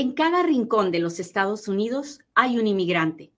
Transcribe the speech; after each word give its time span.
En 0.00 0.12
cada 0.12 0.44
rincón 0.44 0.92
de 0.92 1.00
los 1.00 1.18
Estados 1.18 1.66
Unidos 1.66 2.20
hay 2.36 2.56
un 2.56 2.68
inmigrante. 2.68 3.32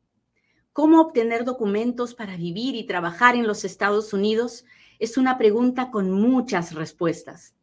¿Cómo 0.75 1.01
obtener 1.01 1.47
documentos 1.47 2.15
para 2.15 2.37
vivir 2.37 2.75
y 2.75 2.85
trabajar 2.85 3.35
en 3.35 3.47
los 3.47 3.65
Estados 3.65 4.13
Unidos? 4.13 4.67
Es 4.99 5.17
una 5.17 5.39
pregunta 5.39 5.91
con 5.91 6.11
muchas 6.11 6.75
respuestas. 6.75 7.55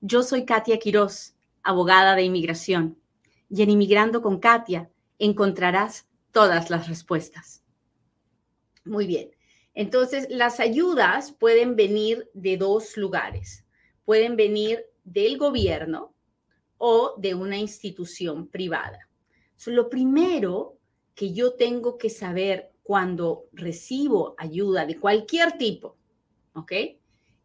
Yo 0.00 0.22
soy 0.22 0.44
Katia 0.44 0.78
Quiroz, 0.78 1.34
abogada 1.64 2.14
de 2.14 2.22
inmigración, 2.22 2.96
y 3.50 3.62
en 3.62 3.70
Inmigrando 3.70 4.22
con 4.22 4.38
Katia 4.38 4.92
encontrarás 5.18 6.06
todas 6.30 6.70
las 6.70 6.86
respuestas. 6.86 7.64
Muy 8.84 9.08
bien. 9.08 9.32
Entonces, 9.74 10.28
las 10.30 10.60
ayudas 10.60 11.32
pueden 11.32 11.74
venir 11.74 12.30
de 12.32 12.58
dos 12.58 12.96
lugares. 12.96 13.64
Pueden 14.04 14.36
venir 14.36 14.84
del 15.02 15.36
gobierno, 15.36 16.14
o 16.78 17.14
de 17.18 17.34
una 17.34 17.58
institución 17.58 18.48
privada. 18.48 19.08
lo 19.66 19.88
primero 19.88 20.78
que 21.14 21.32
yo 21.32 21.54
tengo 21.54 21.96
que 21.96 22.10
saber 22.10 22.72
cuando 22.82 23.46
recibo 23.52 24.34
ayuda 24.38 24.86
de 24.86 24.98
cualquier 25.00 25.58
tipo, 25.58 25.96
¿ok? 26.54 26.72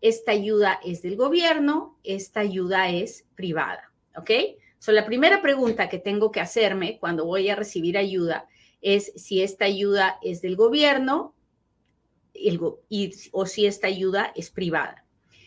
Esta 0.02 0.34
ayuda 0.34 0.80
es 0.84 1.02
del 1.02 1.16
gobierno, 1.16 1.98
esta 2.03 2.41
ayuda 2.41 2.89
es 2.89 3.25
privada, 3.36 3.91
¿ok? 4.16 4.31
So, 4.77 4.91
la 4.91 5.05
primera 5.05 5.41
pregunta 5.41 5.89
que 5.89 6.00
tengo 6.00 6.31
que 6.31 6.41
hacerme 6.41 7.00
cuando 7.00 7.25
voy 7.25 7.50
a 7.50 7.55
recibir 7.55 7.98
ayuda 7.98 8.48
es 8.81 9.13
si 9.16 9.41
esta 9.41 9.66
ayuda 9.66 10.17
es 10.23 10.41
del 10.41 10.55
gobierno 10.55 11.36
o 13.31 13.45
si 13.45 13.66
esta 13.66 13.88
ayuda 13.88 14.34
es 14.36 14.50
privada. 14.50 15.05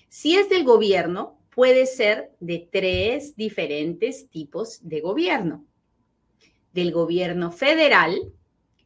Si 0.08 0.36
es 0.36 0.48
del 0.48 0.64
gobierno, 0.64 1.40
puede 1.54 1.86
ser 1.86 2.32
de 2.40 2.68
tres 2.70 3.36
diferentes 3.36 4.28
tipos 4.28 4.80
de 4.82 5.00
gobierno. 5.00 5.64
Del 6.72 6.92
gobierno 6.92 7.52
federal, 7.52 8.32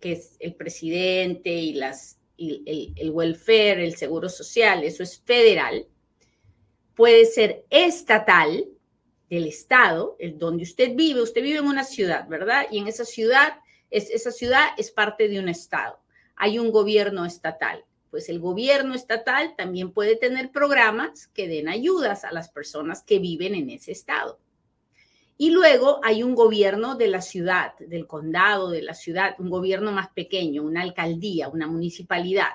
que 0.01 0.13
es 0.13 0.37
el 0.41 0.55
presidente 0.55 1.51
y, 1.51 1.79
el, 1.79 2.93
el 2.97 3.11
welfare, 3.11 3.85
el 3.85 3.97
seguro 3.97 4.29
social, 4.29 4.85
eso 4.85 5.03
es 5.03 5.21
federal. 5.21 5.87
Puede 6.95 7.25
ser 7.25 7.65
estatal, 7.71 8.67
del 9.29 9.47
estado, 9.47 10.17
el 10.19 10.39
donde 10.39 10.63
usted 10.63 10.95
vive. 10.95 11.23
Usted 11.23 11.43
vive 11.43 11.59
en 11.59 11.67
una 11.67 11.85
ciudad, 11.85 12.27
¿verdad? 12.29 12.67
Y 12.71 12.79
en 12.79 12.89
esa 12.89 13.05
ciudad, 13.05 13.59
es, 13.91 14.11
esa 14.11 14.31
ciudad 14.31 14.69
es 14.77 14.91
parte 14.91 15.29
de 15.29 15.39
un 15.39 15.49
estado. 15.49 16.01
Hay 16.37 16.59
un 16.59 16.71
gobierno 16.71 17.25
estatal 17.25 17.85
pues 18.11 18.29
el 18.29 18.41
gobierno 18.41 18.95
estatal 18.95 19.55
también 19.57 19.93
puede 19.93 20.17
tener 20.17 20.51
programas 20.51 21.29
que 21.29 21.49
den 21.49 21.69
ayudas 21.69 22.25
a 22.25 22.33
las 22.33 22.49
personas 22.51 23.03
que 23.03 23.19
viven 23.19 23.55
en 23.55 23.71
ese 23.71 23.93
estado. 23.93 24.39
Y 25.37 25.51
luego 25.51 26.01
hay 26.03 26.25
un 26.25 26.35
gobierno 26.35 26.97
de 26.97 27.07
la 27.07 27.23
ciudad, 27.23 27.79
del 27.79 28.07
condado, 28.07 28.71
de 28.71 28.83
la 28.83 28.95
ciudad, 28.95 29.37
un 29.39 29.51
gobierno 29.51 29.93
más 29.93 30.09
pequeño, 30.09 30.65
una 30.65 30.83
alcaldía, 30.83 31.49
una 31.49 31.69
municipalidad. 31.69 32.55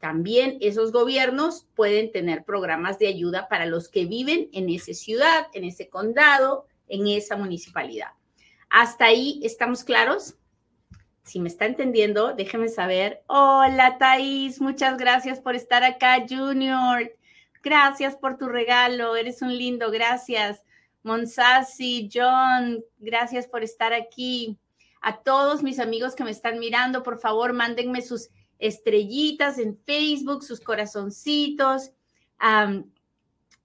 También 0.00 0.58
esos 0.60 0.90
gobiernos 0.90 1.66
pueden 1.74 2.10
tener 2.10 2.44
programas 2.44 2.98
de 2.98 3.06
ayuda 3.06 3.48
para 3.48 3.66
los 3.66 3.88
que 3.88 4.04
viven 4.04 4.48
en 4.52 4.68
esa 4.68 4.92
ciudad, 4.94 5.46
en 5.54 5.64
ese 5.64 5.88
condado, 5.88 6.66
en 6.88 7.06
esa 7.06 7.36
municipalidad. 7.36 8.10
¿Hasta 8.68 9.06
ahí 9.06 9.40
estamos 9.44 9.84
claros? 9.84 10.34
Si 11.24 11.40
me 11.40 11.48
está 11.48 11.64
entendiendo, 11.64 12.34
déjeme 12.34 12.68
saber. 12.68 13.22
Hola, 13.26 13.96
Thais, 13.98 14.60
muchas 14.60 14.98
gracias 14.98 15.40
por 15.40 15.54
estar 15.54 15.82
acá, 15.82 16.24
Junior. 16.28 17.10
Gracias 17.62 18.14
por 18.14 18.36
tu 18.36 18.46
regalo, 18.46 19.16
eres 19.16 19.40
un 19.40 19.56
lindo, 19.56 19.90
gracias. 19.90 20.62
Monsassi, 21.02 22.10
John, 22.12 22.84
gracias 22.98 23.46
por 23.46 23.62
estar 23.62 23.94
aquí. 23.94 24.58
A 25.00 25.22
todos 25.22 25.62
mis 25.62 25.80
amigos 25.80 26.14
que 26.14 26.24
me 26.24 26.30
están 26.30 26.58
mirando, 26.58 27.02
por 27.02 27.18
favor, 27.18 27.54
mándenme 27.54 28.02
sus 28.02 28.28
estrellitas 28.58 29.58
en 29.58 29.78
Facebook, 29.78 30.44
sus 30.44 30.60
corazoncitos, 30.60 31.92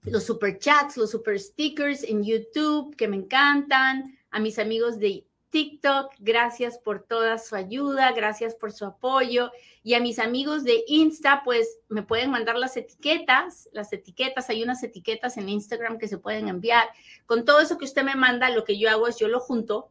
los 0.02 0.24
super 0.24 0.58
chats, 0.58 0.96
los 0.96 1.10
super 1.10 1.38
stickers 1.38 2.04
en 2.04 2.24
YouTube, 2.24 2.96
que 2.96 3.06
me 3.08 3.16
encantan. 3.16 4.18
A 4.30 4.38
mis 4.38 4.58
amigos 4.58 4.98
de 4.98 5.26
TikTok, 5.50 6.12
gracias 6.20 6.78
por 6.78 7.02
toda 7.02 7.38
su 7.38 7.56
ayuda, 7.56 8.12
gracias 8.12 8.54
por 8.54 8.72
su 8.72 8.84
apoyo. 8.84 9.50
Y 9.82 9.94
a 9.94 10.00
mis 10.00 10.18
amigos 10.18 10.64
de 10.64 10.84
Insta, 10.86 11.42
pues 11.44 11.80
me 11.88 12.02
pueden 12.02 12.30
mandar 12.30 12.56
las 12.56 12.76
etiquetas, 12.76 13.68
las 13.72 13.92
etiquetas, 13.92 14.48
hay 14.48 14.62
unas 14.62 14.82
etiquetas 14.82 15.36
en 15.36 15.48
Instagram 15.48 15.98
que 15.98 16.08
se 16.08 16.18
pueden 16.18 16.48
enviar. 16.48 16.88
Con 17.26 17.44
todo 17.44 17.60
eso 17.60 17.78
que 17.78 17.84
usted 17.84 18.02
me 18.02 18.14
manda, 18.14 18.50
lo 18.50 18.64
que 18.64 18.78
yo 18.78 18.88
hago 18.90 19.08
es 19.08 19.18
yo 19.18 19.28
lo 19.28 19.40
junto 19.40 19.90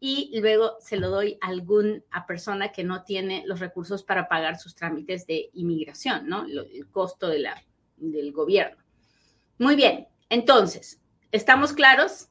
y 0.00 0.38
luego 0.40 0.76
se 0.80 0.96
lo 0.96 1.08
doy 1.08 1.38
a 1.40 1.48
alguna 1.48 2.26
persona 2.26 2.72
que 2.72 2.84
no 2.84 3.04
tiene 3.04 3.42
los 3.46 3.60
recursos 3.60 4.02
para 4.02 4.28
pagar 4.28 4.58
sus 4.58 4.74
trámites 4.74 5.26
de 5.26 5.50
inmigración, 5.54 6.28
¿no? 6.28 6.44
El 6.44 6.88
costo 6.90 7.28
de 7.28 7.38
la, 7.38 7.64
del 7.96 8.32
gobierno. 8.32 8.82
Muy 9.58 9.76
bien, 9.76 10.08
entonces, 10.28 11.00
¿estamos 11.32 11.72
claros? 11.72 12.28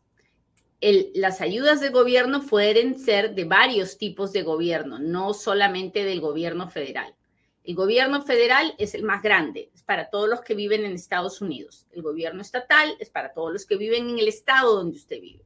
Las 1.15 1.39
ayudas 1.39 1.79
de 1.79 1.89
gobierno 1.89 2.45
pueden 2.45 2.99
ser 2.99 3.35
de 3.35 3.45
varios 3.45 3.97
tipos 3.97 4.33
de 4.33 4.43
gobierno, 4.43 4.99
no 4.99 5.33
solamente 5.33 6.03
del 6.03 6.19
gobierno 6.19 6.69
federal. 6.69 7.15
El 7.63 7.75
gobierno 7.75 8.21
federal 8.21 8.75
es 8.77 8.93
el 8.93 9.03
más 9.03 9.23
grande, 9.23 9.71
es 9.73 9.83
para 9.83 10.09
todos 10.09 10.27
los 10.27 10.41
que 10.41 10.55
viven 10.55 10.83
en 10.83 10.93
Estados 10.93 11.39
Unidos. 11.39 11.87
El 11.91 12.01
gobierno 12.01 12.41
estatal 12.41 12.97
es 12.99 13.09
para 13.09 13.33
todos 13.33 13.53
los 13.53 13.65
que 13.65 13.77
viven 13.77 14.09
en 14.09 14.19
el 14.19 14.27
estado 14.27 14.75
donde 14.75 14.97
usted 14.97 15.21
vive. 15.21 15.45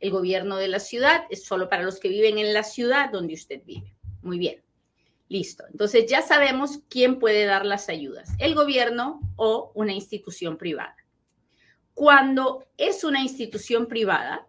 El 0.00 0.10
gobierno 0.10 0.56
de 0.56 0.68
la 0.68 0.78
ciudad 0.78 1.24
es 1.28 1.44
solo 1.44 1.68
para 1.68 1.82
los 1.82 1.98
que 2.00 2.08
viven 2.08 2.38
en 2.38 2.54
la 2.54 2.62
ciudad 2.62 3.10
donde 3.10 3.34
usted 3.34 3.62
vive. 3.66 3.94
Muy 4.22 4.38
bien. 4.38 4.62
Listo. 5.28 5.64
Entonces 5.70 6.06
ya 6.08 6.22
sabemos 6.22 6.80
quién 6.88 7.18
puede 7.18 7.44
dar 7.44 7.66
las 7.66 7.90
ayudas, 7.90 8.30
el 8.38 8.54
gobierno 8.54 9.20
o 9.36 9.70
una 9.74 9.92
institución 9.92 10.56
privada. 10.56 10.96
Cuando 11.92 12.64
es 12.78 13.04
una 13.04 13.20
institución 13.20 13.86
privada, 13.86 14.48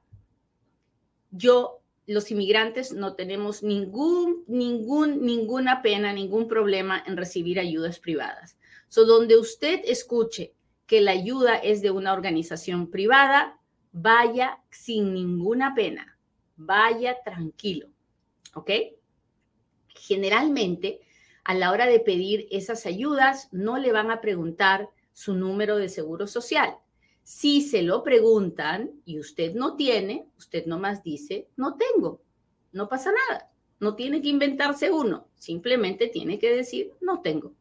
yo, 1.31 1.81
los 2.06 2.31
inmigrantes, 2.31 2.91
no 2.91 3.16
tenemos 3.16 3.63
ningún, 3.63 4.44
ningún, 4.47 5.25
ninguna 5.25 5.81
pena, 5.81 6.12
ningún 6.13 6.47
problema 6.47 7.03
en 7.06 7.17
recibir 7.17 7.59
ayudas 7.59 8.00
privadas. 8.00 8.57
So, 8.88 9.06
donde 9.06 9.38
usted 9.38 9.81
escuche 9.85 10.53
que 10.88 11.01
la 11.01 11.12
ayuda 11.12 11.57
es 11.57 11.81
de 11.81 11.91
una 11.91 12.13
organización 12.13 12.90
privada, 12.90 13.59
vaya 13.91 14.59
sin 14.72 15.13
ninguna 15.13 15.75
pena, 15.75 16.17
vaya 16.56 17.17
tranquilo, 17.23 17.90
¿ok? 18.56 18.72
Generalmente, 19.90 21.01
a 21.44 21.53
la 21.53 21.72
hora 21.72 21.85
de 21.85 22.00
pedir 22.00 22.47
esas 22.50 22.85
ayudas, 22.85 23.50
no 23.51 23.78
le 23.78 23.91
van 23.91 24.09
a 24.09 24.22
preguntar 24.22 24.90
su 25.13 25.34
número 25.34 25.78
de 25.78 25.90
seguro 25.90 26.25
social 26.25 26.75
si 27.29 27.62
se 27.62 27.84
lo 27.84 28.01
preguntan 28.01 28.90
y 29.06 29.19
usted 29.19 29.53
no 29.53 29.75
tiene, 29.75 30.25
usted 30.40 30.66
nomás 30.66 31.03
dice, 31.03 31.47
no 31.57 31.78
tengo, 31.78 32.23
no 32.72 32.90
pasa 32.90 33.12
nada. 33.12 33.51
No 33.79 33.94
tiene 33.94 34.19
que 34.19 34.29
inventarse 34.29 34.90
uno, 34.90 35.28
simplemente 35.35 36.07
tiene 36.07 36.40
que 36.40 36.56
decir, 36.56 36.91
no 37.01 37.22
tengo. 37.22 37.53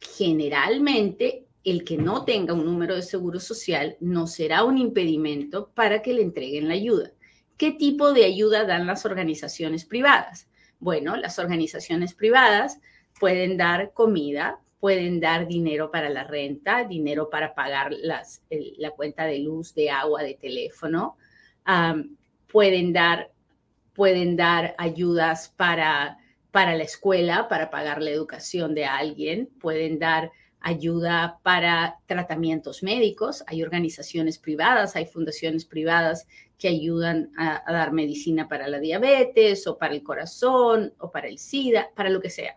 Generalmente, 0.00 1.48
el 1.64 1.82
que 1.82 1.96
no 1.96 2.24
tenga 2.24 2.54
un 2.54 2.66
número 2.66 2.94
de 2.94 3.02
seguro 3.02 3.40
social 3.40 3.96
no 3.98 4.28
será 4.28 4.62
un 4.62 4.78
impedimento 4.78 5.72
para 5.74 6.00
que 6.00 6.14
le 6.14 6.22
entreguen 6.22 6.68
la 6.68 6.74
ayuda. 6.74 7.10
¿Qué 7.56 7.72
tipo 7.72 8.12
de 8.12 8.26
ayuda 8.26 8.64
dan 8.64 8.86
las 8.86 9.04
organizaciones 9.04 9.84
privadas? 9.84 10.48
Bueno, 10.78 11.16
las 11.16 11.40
organizaciones 11.40 12.14
privadas 12.14 12.78
pueden 13.18 13.56
dar 13.56 13.92
comida, 13.92 14.60
pueden 14.80 15.20
dar 15.20 15.46
dinero 15.46 15.90
para 15.90 16.10
la 16.10 16.24
renta, 16.24 16.84
dinero 16.84 17.30
para 17.30 17.54
pagar 17.54 17.92
la 17.92 18.90
cuenta 18.90 19.24
de 19.24 19.38
luz, 19.38 19.74
de 19.74 19.90
agua, 19.90 20.22
de 20.22 20.34
teléfono, 20.34 21.16
pueden, 22.46 22.92
dar, 22.92 23.30
pueden 23.94 24.36
dar 24.36 24.74
ayudas 24.78 25.52
para, 25.56 26.18
para 26.50 26.74
la 26.74 26.84
escuela, 26.84 27.48
para 27.48 27.70
pagar 27.70 28.02
la 28.02 28.10
educación 28.10 28.74
de 28.74 28.84
alguien, 28.84 29.48
pueden 29.60 29.98
dar 29.98 30.30
ayuda 30.60 31.38
para 31.42 31.98
tratamientos 32.06 32.82
médicos, 32.82 33.44
hay 33.46 33.62
organizaciones 33.62 34.38
privadas, 34.38 34.96
hay 34.96 35.06
fundaciones 35.06 35.64
privadas 35.64 36.26
que 36.58 36.68
ayudan 36.68 37.30
a 37.36 37.62
dar 37.70 37.92
medicina 37.92 38.48
para 38.48 38.66
la 38.66 38.80
diabetes 38.80 39.66
o 39.66 39.78
para 39.78 39.94
el 39.94 40.02
corazón 40.02 40.92
o 40.98 41.10
para 41.10 41.28
el 41.28 41.38
SIDA, 41.38 41.90
para 41.94 42.10
lo 42.10 42.20
que 42.20 42.30
sea 42.30 42.56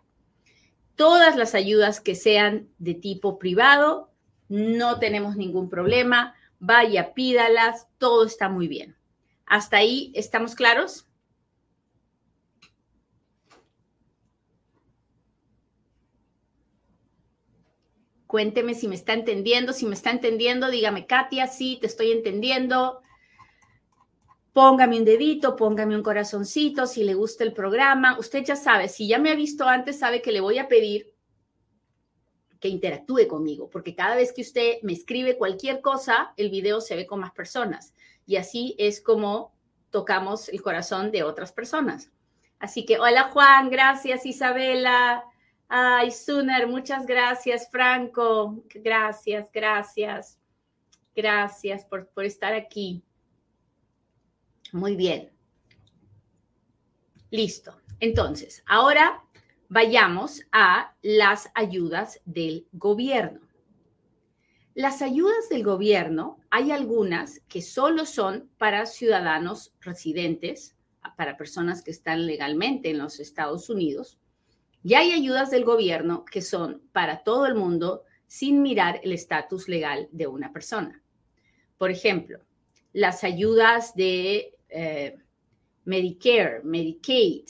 todas 1.00 1.38
las 1.38 1.56
ayudas 1.56 2.02
que 2.02 2.14
sean 2.14 2.68
de 2.78 2.94
tipo 2.94 3.40
privado, 3.40 4.12
no 4.50 5.00
tenemos 5.00 5.38
ningún 5.38 5.70
problema, 5.70 6.36
vaya, 6.60 7.14
pídalas, 7.14 7.88
todo 7.98 8.26
está 8.26 8.50
muy 8.50 8.68
bien. 8.68 8.98
¿Hasta 9.46 9.78
ahí 9.78 10.12
estamos 10.14 10.56
claros? 10.56 11.08
Cuénteme 18.28 18.74
si 18.74 18.90
me 18.90 18.96
está 18.96 19.14
entendiendo. 19.14 19.72
Si 19.72 19.86
me 19.86 19.96
está 19.96 20.12
entendiendo, 20.12 20.70
dígame, 20.70 21.08
Katia, 21.08 21.48
sí, 21.48 21.78
te 21.80 21.88
estoy 21.88 22.12
entendiendo. 22.12 23.02
Póngame 24.60 24.98
un 24.98 25.06
dedito, 25.06 25.56
póngame 25.56 25.96
un 25.96 26.04
corazoncito, 26.04 26.86
si 26.86 27.06
le 27.06 27.14
gusta 27.14 27.46
el 27.46 27.54
programa. 27.54 28.20
Usted 28.20 28.44
ya 28.44 28.58
sabe, 28.58 28.90
si 28.90 29.08
ya 29.08 29.18
me 29.18 29.32
ha 29.32 29.36
visto 29.36 29.66
antes, 29.66 30.00
sabe 30.00 30.22
que 30.22 30.34
le 30.34 30.42
voy 30.42 30.58
a 30.58 30.68
pedir 30.68 31.14
que 32.60 32.68
interactúe 32.68 33.26
conmigo, 33.30 33.70
porque 33.70 33.96
cada 33.96 34.18
vez 34.18 34.34
que 34.34 34.42
usted 34.42 34.80
me 34.82 34.92
escribe 34.92 35.38
cualquier 35.38 35.80
cosa, 35.80 36.34
el 36.36 36.50
video 36.50 36.82
se 36.82 36.98
ve 36.98 37.08
con 37.08 37.22
más 37.22 37.32
personas. 37.32 37.94
Y 38.26 38.36
así 38.36 38.76
es 38.78 39.00
como 39.00 39.54
tocamos 39.92 40.50
el 40.50 40.62
corazón 40.62 41.10
de 41.10 41.24
otras 41.24 41.54
personas. 41.54 42.12
Así 42.60 42.86
que, 42.86 43.00
hola 43.00 43.30
Juan, 43.32 43.70
gracias 43.70 44.26
Isabela. 44.26 45.24
Ay, 45.70 46.12
Suner, 46.12 46.68
muchas 46.68 47.06
gracias, 47.06 47.70
Franco. 47.72 48.62
Gracias, 48.74 49.48
gracias. 49.54 50.38
Gracias 51.16 51.86
por, 51.86 52.10
por 52.10 52.26
estar 52.26 52.52
aquí. 52.52 53.06
Muy 54.72 54.96
bien. 54.96 55.32
Listo. 57.32 57.76
Entonces, 58.00 58.64
ahora 58.66 59.24
vayamos 59.68 60.42
a 60.52 60.96
las 61.02 61.50
ayudas 61.54 62.22
del 62.26 62.68
gobierno. 62.72 63.42
Las 64.74 65.02
ayudas 65.02 65.50
del 65.50 65.64
gobierno, 65.64 66.40
hay 66.50 66.72
algunas 66.72 67.42
que 67.50 67.62
solo 67.62 68.06
son 68.06 68.50
para 68.58 68.86
ciudadanos 68.86 69.74
residentes, 69.82 70.76
para 71.18 71.38
personas 71.38 71.84
que 71.84 71.92
están 71.92 72.26
legalmente 72.26 72.90
en 72.90 72.98
los 72.98 73.20
Estados 73.20 73.70
Unidos, 73.70 74.20
y 74.84 74.94
hay 74.94 75.12
ayudas 75.12 75.52
del 75.52 75.66
gobierno 75.66 76.24
que 76.24 76.42
son 76.42 76.82
para 76.94 77.24
todo 77.24 77.46
el 77.46 77.56
mundo 77.56 78.04
sin 78.28 78.62
mirar 78.62 79.02
el 79.04 79.12
estatus 79.12 79.68
legal 79.68 80.08
de 80.12 80.28
una 80.28 80.54
persona. 80.54 81.04
Por 81.78 81.92
ejemplo, 81.92 82.40
las 82.94 83.24
ayudas 83.24 83.96
de 83.96 84.56
eh, 84.70 85.18
Medicare, 85.86 86.62
Medicaid, 86.64 87.46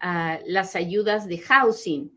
ah, 0.00 0.38
las 0.46 0.76
ayudas 0.76 1.26
de 1.26 1.38
housing, 1.38 2.10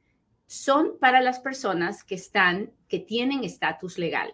son 0.47 0.97
para 0.99 1.21
las 1.21 1.39
personas 1.39 2.03
que 2.03 2.15
están, 2.15 2.71
que 2.87 2.99
tienen 2.99 3.43
estatus 3.43 3.97
legal. 3.97 4.33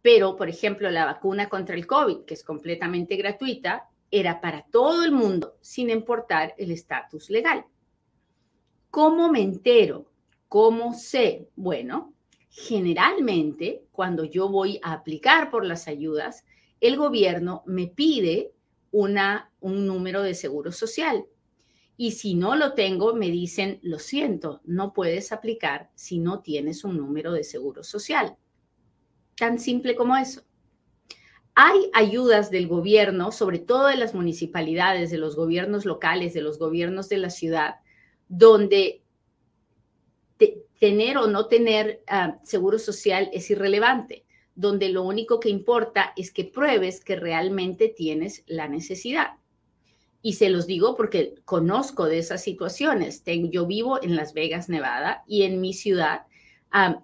Pero, 0.00 0.36
por 0.36 0.48
ejemplo, 0.48 0.90
la 0.90 1.06
vacuna 1.06 1.48
contra 1.48 1.74
el 1.74 1.86
COVID, 1.86 2.24
que 2.24 2.34
es 2.34 2.44
completamente 2.44 3.16
gratuita, 3.16 3.88
era 4.10 4.40
para 4.40 4.62
todo 4.62 5.04
el 5.04 5.12
mundo, 5.12 5.56
sin 5.60 5.90
importar 5.90 6.54
el 6.56 6.70
estatus 6.70 7.30
legal. 7.30 7.64
¿Cómo 8.90 9.30
me 9.30 9.42
entero? 9.42 10.10
¿Cómo 10.46 10.94
sé? 10.94 11.48
Bueno, 11.56 12.14
generalmente 12.48 13.86
cuando 13.90 14.24
yo 14.24 14.48
voy 14.48 14.78
a 14.84 14.92
aplicar 14.92 15.50
por 15.50 15.64
las 15.64 15.88
ayudas, 15.88 16.44
el 16.80 16.96
gobierno 16.96 17.64
me 17.66 17.88
pide 17.88 18.53
una, 18.94 19.50
un 19.58 19.88
número 19.88 20.22
de 20.22 20.34
seguro 20.34 20.70
social. 20.70 21.26
Y 21.96 22.12
si 22.12 22.36
no 22.36 22.54
lo 22.54 22.74
tengo, 22.74 23.12
me 23.14 23.28
dicen, 23.28 23.80
lo 23.82 23.98
siento, 23.98 24.60
no 24.64 24.92
puedes 24.92 25.32
aplicar 25.32 25.90
si 25.96 26.20
no 26.20 26.42
tienes 26.42 26.84
un 26.84 26.96
número 26.96 27.32
de 27.32 27.42
seguro 27.42 27.82
social. 27.82 28.36
Tan 29.36 29.58
simple 29.58 29.96
como 29.96 30.16
eso. 30.16 30.42
Hay 31.56 31.90
ayudas 31.92 32.52
del 32.52 32.68
gobierno, 32.68 33.32
sobre 33.32 33.58
todo 33.58 33.88
de 33.88 33.96
las 33.96 34.14
municipalidades, 34.14 35.10
de 35.10 35.18
los 35.18 35.34
gobiernos 35.34 35.84
locales, 35.84 36.32
de 36.32 36.42
los 36.42 36.60
gobiernos 36.60 37.08
de 37.08 37.18
la 37.18 37.30
ciudad, 37.30 37.76
donde 38.28 39.02
tener 40.78 41.18
o 41.18 41.26
no 41.26 41.46
tener 41.46 42.02
ah, 42.06 42.38
seguro 42.44 42.78
social 42.78 43.28
es 43.32 43.50
irrelevante, 43.50 44.23
donde 44.54 44.88
lo 44.88 45.02
único 45.02 45.40
que 45.40 45.48
importa 45.48 46.12
es 46.16 46.30
que 46.30 46.44
pruebes 46.44 47.02
que 47.04 47.16
realmente 47.16 47.88
tienes 47.88 48.44
la 48.46 48.68
necesidad. 48.68 49.32
Y 50.22 50.34
se 50.34 50.48
los 50.48 50.66
digo 50.66 50.96
porque 50.96 51.34
conozco 51.44 52.06
de 52.06 52.18
esas 52.18 52.42
situaciones. 52.42 53.22
yo 53.26 53.66
vivo 53.66 54.02
en 54.02 54.16
Las 54.16 54.32
Vegas, 54.32 54.68
Nevada, 54.68 55.22
y 55.26 55.42
en 55.42 55.60
mi 55.60 55.74
ciudad, 55.74 56.22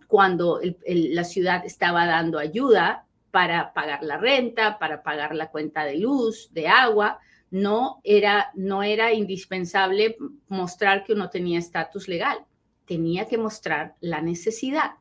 cuando 0.07 0.61
la 0.87 1.25
ciudad 1.25 1.65
estaba 1.67 2.07
dando 2.07 2.39
ayuda 2.39 3.07
para 3.31 3.73
pagar 3.75 4.03
la 4.03 4.17
renta, 4.17 4.79
para 4.79 5.03
pagar 5.03 5.35
la 5.35 5.51
cuenta 5.51 5.85
de 5.85 5.99
luz, 5.99 6.49
de 6.53 6.69
agua, 6.69 7.21
no 7.51 8.01
era, 8.05 8.51
no 8.55 8.83
era 8.83 9.13
indispensable 9.13 10.17
mostrar 10.49 11.05
que 11.05 11.13
uno 11.13 11.31
tenía 11.31 11.59
estatus 11.59 12.09
legal, 12.09 12.39
tenía 12.87 13.27
que 13.27 13.39
mostrar 13.39 13.97
la 14.01 14.21
necesidad. 14.23 14.93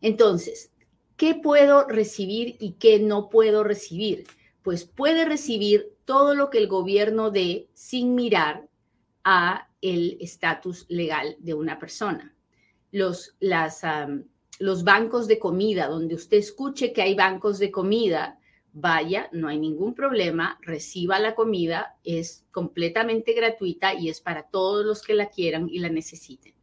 Entonces, 0.00 0.72
¿qué 1.18 1.34
puedo 1.34 1.86
recibir 1.86 2.56
y 2.60 2.72
qué 2.74 3.00
no 3.00 3.28
puedo 3.28 3.64
recibir? 3.64 4.26
Pues 4.62 4.84
puede 4.84 5.26
recibir 5.26 5.92
todo 6.06 6.34
lo 6.34 6.48
que 6.48 6.58
el 6.58 6.68
gobierno 6.68 7.30
dé 7.30 7.68
sin 7.74 8.14
mirar 8.14 8.66
a 9.24 9.68
el 9.82 10.16
estatus 10.20 10.86
legal 10.88 11.36
de 11.40 11.54
una 11.54 11.78
persona. 11.78 12.34
Los, 12.92 13.36
los 14.60 14.84
bancos 14.84 15.26
de 15.26 15.38
comida, 15.38 15.88
donde 15.88 16.14
usted 16.14 16.38
escuche 16.38 16.92
que 16.92 17.02
hay 17.02 17.14
bancos 17.14 17.58
de 17.58 17.70
comida, 17.72 18.38
vaya, 18.72 19.28
no 19.32 19.48
hay 19.48 19.58
ningún 19.58 19.94
problema, 19.94 20.58
reciba 20.62 21.18
la 21.18 21.34
comida, 21.34 21.96
es 22.04 22.46
completamente 22.52 23.32
gratuita 23.32 23.92
y 23.92 24.08
es 24.08 24.20
para 24.20 24.44
todos 24.44 24.86
los 24.86 25.02
que 25.02 25.14
la 25.14 25.28
quieran 25.28 25.68
y 25.68 25.80
la 25.80 25.88
necesiten. 25.88 26.57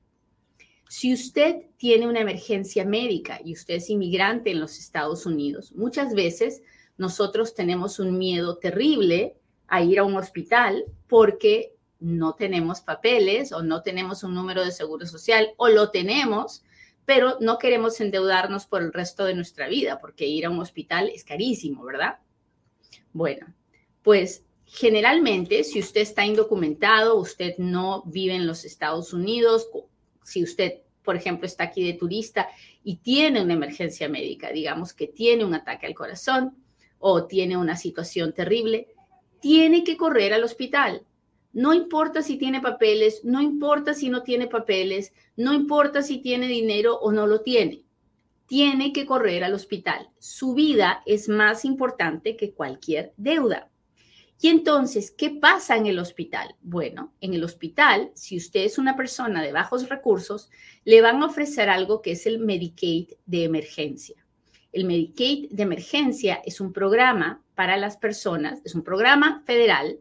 Si 0.98 1.14
usted 1.14 1.58
tiene 1.76 2.08
una 2.08 2.22
emergencia 2.22 2.86
médica 2.86 3.42
y 3.44 3.52
usted 3.52 3.74
es 3.74 3.90
inmigrante 3.90 4.52
en 4.52 4.62
los 4.62 4.80
Estados 4.80 5.26
Unidos, 5.26 5.74
muchas 5.74 6.14
veces 6.14 6.62
nosotros 6.96 7.54
tenemos 7.54 8.00
un 8.00 8.18
miedo 8.18 8.60
terrible 8.60 9.36
a 9.68 9.84
ir 9.84 10.00
a 10.00 10.06
un 10.06 10.16
hospital 10.16 10.86
porque 11.10 11.76
no 12.00 12.36
tenemos 12.36 12.80
papeles 12.80 13.52
o 13.52 13.62
no 13.62 13.82
tenemos 13.82 14.24
un 14.24 14.34
número 14.34 14.64
de 14.64 14.72
seguro 14.72 15.06
social 15.06 15.50
o 15.58 15.68
lo 15.68 15.92
tenemos, 15.92 16.64
pero 17.04 17.40
no 17.42 17.58
queremos 17.58 18.00
endeudarnos 18.00 18.66
por 18.66 18.82
el 18.82 18.94
resto 18.94 19.26
de 19.26 19.36
nuestra 19.36 19.68
vida, 19.68 20.00
porque 20.00 20.26
ir 20.26 20.46
a 20.46 20.50
un 20.50 20.62
hospital 20.62 21.12
es 21.14 21.26
carísimo, 21.26 21.84
¿verdad? 21.84 22.20
Bueno, 23.12 23.54
pues 24.02 24.46
generalmente 24.64 25.66
si 25.66 25.82
usted 25.82 26.00
está 26.00 26.26
indocumentado, 26.26 27.18
usted 27.18 27.56
no 27.58 28.02
vive 28.06 28.36
en 28.36 28.48
los 28.48 28.64
Estados 28.64 29.12
Unidos, 29.12 29.68
si 30.24 30.42
usted, 30.42 30.85
por 31.06 31.16
ejemplo, 31.16 31.46
está 31.46 31.66
aquí 31.66 31.86
de 31.86 31.94
turista 31.94 32.50
y 32.84 32.98
tiene 32.98 33.42
una 33.42 33.54
emergencia 33.54 34.10
médica, 34.10 34.52
digamos 34.52 34.94
que 34.94 35.08
tiene 35.08 35.46
un 35.46 35.54
ataque 35.54 35.86
al 35.86 35.94
corazón 35.94 36.58
o 37.00 37.26
tiene 37.26 37.56
una 37.56 37.78
situación 37.78 38.34
terrible, 38.34 38.88
tiene 39.40 39.84
que 39.84 39.96
correr 39.96 40.34
al 40.34 40.44
hospital 40.44 41.06
no 41.56 41.74
importa 41.74 42.22
si 42.22 42.36
tiene 42.36 42.60
papeles, 42.60 43.22
no 43.24 43.42
importa 43.42 43.94
si 43.94 44.10
no 44.10 44.24
tiene 44.24 44.48
papeles, 44.48 45.14
no 45.38 45.54
importa 45.54 46.02
si 46.02 46.18
tiene 46.18 46.48
dinero 46.48 47.00
o 47.00 47.14
no 47.14 47.28
lo 47.28 47.44
tiene. 47.44 47.82
Tiene 48.46 48.92
que 48.92 49.06
correr 49.06 49.42
al 49.46 49.54
hospital. 49.54 50.10
Su 50.20 50.54
vida 50.54 51.02
es 51.06 51.30
más 51.30 51.64
importante 51.64 52.36
que 52.36 52.52
cualquier 52.52 53.14
deuda. 53.16 53.70
Y 54.42 54.50
entonces, 54.50 55.12
¿qué 55.12 55.30
pasa 55.30 55.78
en 55.78 55.86
el 55.86 55.98
hospital? 55.98 56.56
Bueno, 56.62 57.14
en 57.22 57.34
el 57.34 57.44
hospital, 57.44 58.12
si 58.16 58.38
usted 58.38 58.62
es 58.62 58.78
una 58.78 58.98
persona 58.98 59.42
de 59.42 59.54
bajos 59.54 59.88
recursos, 59.90 60.50
le 60.84 61.02
van 61.02 61.22
a 61.24 61.28
ofrecer 61.28 61.70
algo 61.70 62.02
que 62.02 62.12
es 62.12 62.26
el 62.26 62.40
Medicaid 62.40 63.12
de 63.26 63.44
emergencia. 63.46 64.26
El 64.74 64.86
Medicaid 64.86 65.50
de 65.52 65.64
emergencia 65.64 66.42
es 66.46 66.60
un 66.60 66.74
programa 66.74 67.42
para 67.56 67.78
las 67.78 67.96
personas, 67.96 68.60
es 68.66 68.76
un 68.76 68.84
programa 68.84 69.42
federal 69.46 70.00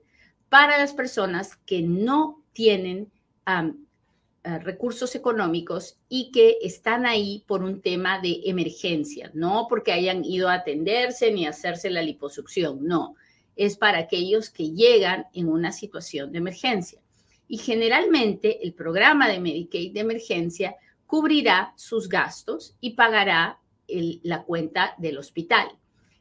para 0.48 0.78
las 0.78 0.92
personas 0.92 1.56
que 1.64 1.82
no 1.82 2.42
tienen 2.52 3.12
eh, 3.46 4.58
recursos 4.58 5.14
económicos 5.14 5.96
y 6.08 6.30
que 6.32 6.58
están 6.60 7.06
ahí 7.06 7.44
por 7.46 7.62
un 7.62 7.80
tema 7.80 8.20
de 8.20 8.40
emergencia, 8.44 9.30
no 9.32 9.66
porque 9.68 9.92
hayan 9.92 10.24
ido 10.24 10.48
a 10.48 10.54
atenderse 10.54 11.32
ni 11.32 11.46
a 11.46 11.50
hacerse 11.50 11.88
la 11.88 12.02
liposucción, 12.02 12.84
no, 12.84 13.14
es 13.56 13.76
para 13.76 13.98
aquellos 13.98 14.50
que 14.50 14.70
llegan 14.70 15.26
en 15.32 15.48
una 15.48 15.72
situación 15.72 16.32
de 16.32 16.38
emergencia. 16.38 17.00
Y 17.46 17.58
generalmente 17.58 18.64
el 18.64 18.74
programa 18.74 19.28
de 19.28 19.40
Medicaid 19.40 19.92
de 19.92 20.00
emergencia 20.00 20.76
cubrirá 21.06 21.72
sus 21.76 22.08
gastos 22.08 22.76
y 22.80 22.90
pagará 22.90 23.60
la 23.86 24.42
cuenta 24.42 24.94
del 24.98 25.18
hospital. 25.18 25.68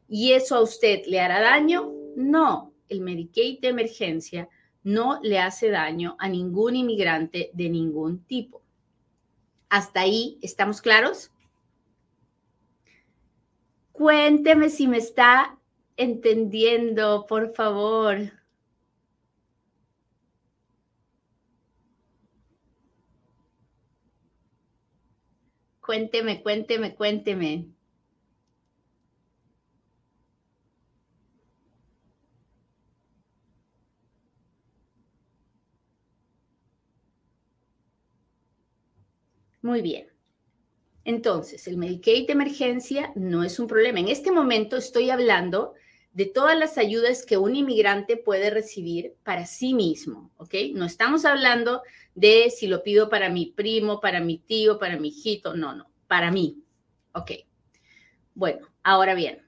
¿Y 0.08 0.34
eso 0.34 0.56
a 0.56 0.62
usted 0.62 1.06
le 1.08 1.20
hará 1.20 1.42
daño? 1.42 1.92
No, 2.16 2.74
el 2.90 3.02
Medicaid 3.02 3.60
de 3.62 3.70
emergencia 3.70 4.50
no 4.84 5.20
le 5.24 5.40
hace 5.40 5.70
daño 5.70 6.16
a 6.20 6.28
ningún 6.28 6.76
inmigrante 6.76 7.50
de 7.54 7.70
ningún 7.70 8.24
tipo. 8.26 8.62
¿Hasta 9.70 10.02
ahí 10.02 10.38
estamos 10.42 10.82
claros? 10.82 11.32
Cuénteme 13.92 14.70
si 14.70 14.88
me 14.88 14.98
está 14.98 15.58
entendiendo, 15.98 17.26
por 17.28 17.54
favor. 17.54 18.18
Cuénteme, 25.82 26.42
cuénteme, 26.42 26.96
cuénteme. 26.96 27.52
Muy 39.62 39.82
bien. 39.82 40.08
Entonces, 41.06 41.68
el 41.68 41.78
Medicaid 41.78 42.28
de 42.28 42.34
emergencia 42.34 43.12
no 43.16 43.44
es 43.44 43.60
un 43.60 43.68
problema. 43.68 44.00
En 44.00 44.10
este 44.10 44.32
momento 44.32 44.78
estoy 44.78 45.10
hablando 45.10 45.74
de 46.14 46.26
todas 46.26 46.58
las 46.58 46.78
ayudas 46.78 47.26
que 47.26 47.38
un 47.38 47.56
inmigrante 47.56 48.18
puede 48.18 48.52
recibir 48.52 49.16
para 49.24 49.46
sí 49.46 49.74
mismo, 49.74 50.32
¿ok? 50.38 50.54
No 50.74 50.86
estamos 50.86 51.26
hablando 51.26 51.82
de 52.14 52.52
si 52.52 52.68
lo 52.68 52.84
pido 52.84 53.10
para 53.10 53.30
mi 53.30 53.48
primo, 53.48 54.00
para 54.00 54.20
mi 54.20 54.38
tío, 54.38 54.78
para 54.78 54.98
mi 54.98 55.10
hijito, 55.10 55.56
no, 55.56 55.76
no, 55.76 55.90
para 56.08 56.32
mí, 56.32 56.64
¿ok? 57.14 57.32
Bueno, 58.36 58.68
ahora 58.84 59.16
bien, 59.16 59.44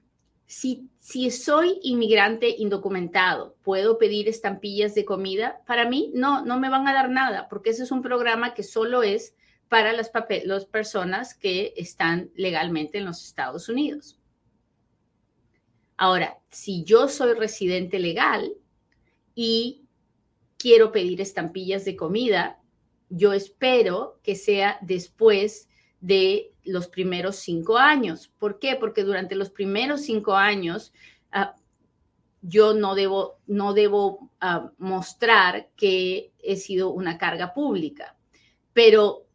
si, 0.46 0.88
si 0.98 1.30
soy 1.30 1.78
inmigrante 1.82 2.48
indocumentado, 2.58 3.56
¿puedo 3.62 3.96
pedir 3.96 4.28
estampillas 4.28 4.94
de 4.94 5.04
comida? 5.04 5.60
Para 5.66 5.88
mí, 5.88 6.10
no, 6.14 6.44
no 6.44 6.58
me 6.58 6.68
van 6.68 6.88
a 6.88 6.92
dar 6.92 7.10
nada, 7.10 7.48
porque 7.48 7.70
ese 7.70 7.84
es 7.84 7.92
un 7.92 8.02
programa 8.02 8.54
que 8.54 8.64
solo 8.64 9.04
es 9.04 9.36
para 9.68 9.92
las, 9.92 10.10
las 10.44 10.64
personas 10.66 11.34
que 11.34 11.74
están 11.76 12.30
legalmente 12.34 12.98
en 12.98 13.04
los 13.04 13.24
Estados 13.24 13.68
Unidos. 13.68 14.18
Ahora, 15.96 16.38
si 16.50 16.84
yo 16.84 17.08
soy 17.08 17.34
residente 17.34 17.98
legal 17.98 18.52
y 19.34 19.86
quiero 20.58 20.92
pedir 20.92 21.20
estampillas 21.20 21.84
de 21.84 21.96
comida, 21.96 22.60
yo 23.08 23.32
espero 23.32 24.18
que 24.22 24.34
sea 24.34 24.78
después 24.82 25.68
de 26.00 26.52
los 26.64 26.88
primeros 26.88 27.36
cinco 27.36 27.78
años. 27.78 28.28
¿Por 28.38 28.58
qué? 28.58 28.76
Porque 28.76 29.04
durante 29.04 29.34
los 29.34 29.50
primeros 29.50 30.02
cinco 30.02 30.34
años 30.34 30.92
ah, 31.32 31.54
yo 32.42 32.74
no 32.74 32.94
debo, 32.94 33.38
no 33.46 33.72
debo 33.72 34.30
ah, 34.40 34.70
mostrar 34.78 35.70
que 35.76 36.32
he 36.38 36.56
sido 36.56 36.90
una 36.90 37.18
carga 37.18 37.54
pública. 37.54 38.16
Pero 38.72 39.26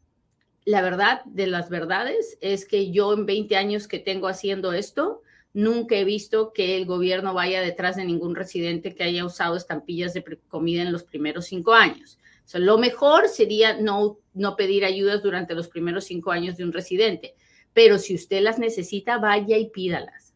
la 0.65 0.82
verdad 0.82 1.24
de 1.25 1.48
las 1.48 1.70
verdades 1.70 2.38
es 2.41 2.65
que 2.65 2.91
yo 2.91 3.13
en 3.13 3.25
20 3.25 3.56
años 3.56 3.88
que 3.88 4.00
tengo 4.00 4.27
haciendo 4.27 4.74
esto, 4.74 5.22
nunca 5.53 5.96
he 5.96 6.03
visto 6.03 6.53
que 6.53 6.77
el 6.77 6.86
gobierno 6.86 7.34
vaya 7.34 7.62
detrás 7.62 7.96
de 7.96 8.05
ningún 8.05 8.36
residente 8.36 8.96
que 8.96 9.03
haya 9.03 9.25
usado 9.25 9.55
estampillas 9.55 10.13
de 10.13 10.24
comida 10.48 10.81
en 10.81 10.91
los 10.91 11.03
primeros 11.03 11.46
cinco 11.46 11.74
años. 11.74 12.17
lo 12.53 12.77
mejor 12.77 13.29
sería 13.29 13.79
no, 13.79 14.20
no 14.34 14.55
pedir 14.55 14.84
ayudas 14.86 15.24
durante 15.24 15.55
los 15.55 15.67
primeros 15.67 16.05
cinco 16.05 16.31
años 16.31 16.58
de 16.58 16.63
un 16.63 16.74
residente, 16.74 17.36
pero 17.74 17.98
si 17.98 18.15
usted 18.15 18.41
las 18.41 18.60
necesita, 18.60 19.17
vaya 19.17 19.58
y 19.58 19.70
pídalas. 19.70 20.34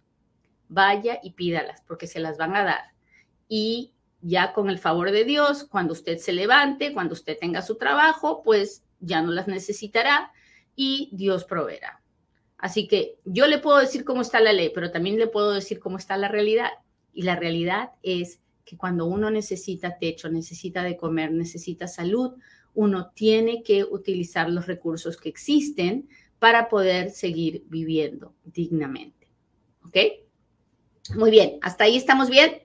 Vaya 0.67 1.19
y 1.22 1.31
pídalas, 1.31 1.84
porque 1.86 2.07
se 2.07 2.19
las 2.19 2.38
van 2.38 2.55
a 2.55 2.63
dar. 2.63 2.93
Y 3.48 3.93
ya 4.22 4.53
con 4.53 4.69
el 4.69 4.79
favor 4.79 5.12
de 5.12 5.25
Dios, 5.25 5.65
cuando 5.65 5.93
usted 5.93 6.17
se 6.17 6.34
levante, 6.34 6.93
cuando 6.93 7.13
usted 7.13 7.38
tenga 7.39 7.62
su 7.62 7.75
trabajo, 7.75 8.41
pues 8.43 8.84
ya 9.00 9.22
no 9.22 9.31
las 9.31 9.48
necesitará 9.48 10.31
y 10.75 11.10
Dios 11.13 11.43
proveerá. 11.43 12.01
Así 12.65 12.88
que 12.88 13.19
yo 13.25 13.45
le 13.45 13.60
puedo 13.60 13.77
decir 13.77 14.03
cómo 14.03 14.24
está 14.24 14.39
la 14.39 14.51
ley, 14.51 14.72
pero 14.74 14.89
también 14.89 15.19
le 15.19 15.27
puedo 15.27 15.51
decir 15.51 15.77
cómo 15.79 16.00
está 16.00 16.17
la 16.17 16.29
realidad. 16.29 16.72
Y 17.13 17.22
la 17.22 17.36
realidad 17.36 17.91
es 18.01 18.39
que 18.65 18.75
cuando 18.75 19.05
uno 19.05 19.29
necesita 19.29 20.00
techo, 20.00 20.29
necesita 20.29 20.81
de 20.81 20.98
comer, 20.98 21.31
necesita 21.31 21.88
salud, 21.88 22.31
uno 22.74 23.12
tiene 23.13 23.62
que 23.62 23.84
utilizar 23.84 24.50
los 24.50 24.65
recursos 24.65 25.15
que 25.15 25.29
existen 25.29 26.10
para 26.39 26.67
poder 26.67 27.12
seguir 27.12 27.63
viviendo 27.67 28.34
dignamente. 28.43 29.27
¿Ok? 29.84 29.98
Muy 31.15 31.29
bien, 31.29 31.60
hasta 31.62 31.84
ahí 31.84 31.95
estamos 31.95 32.31
bien. 32.31 32.63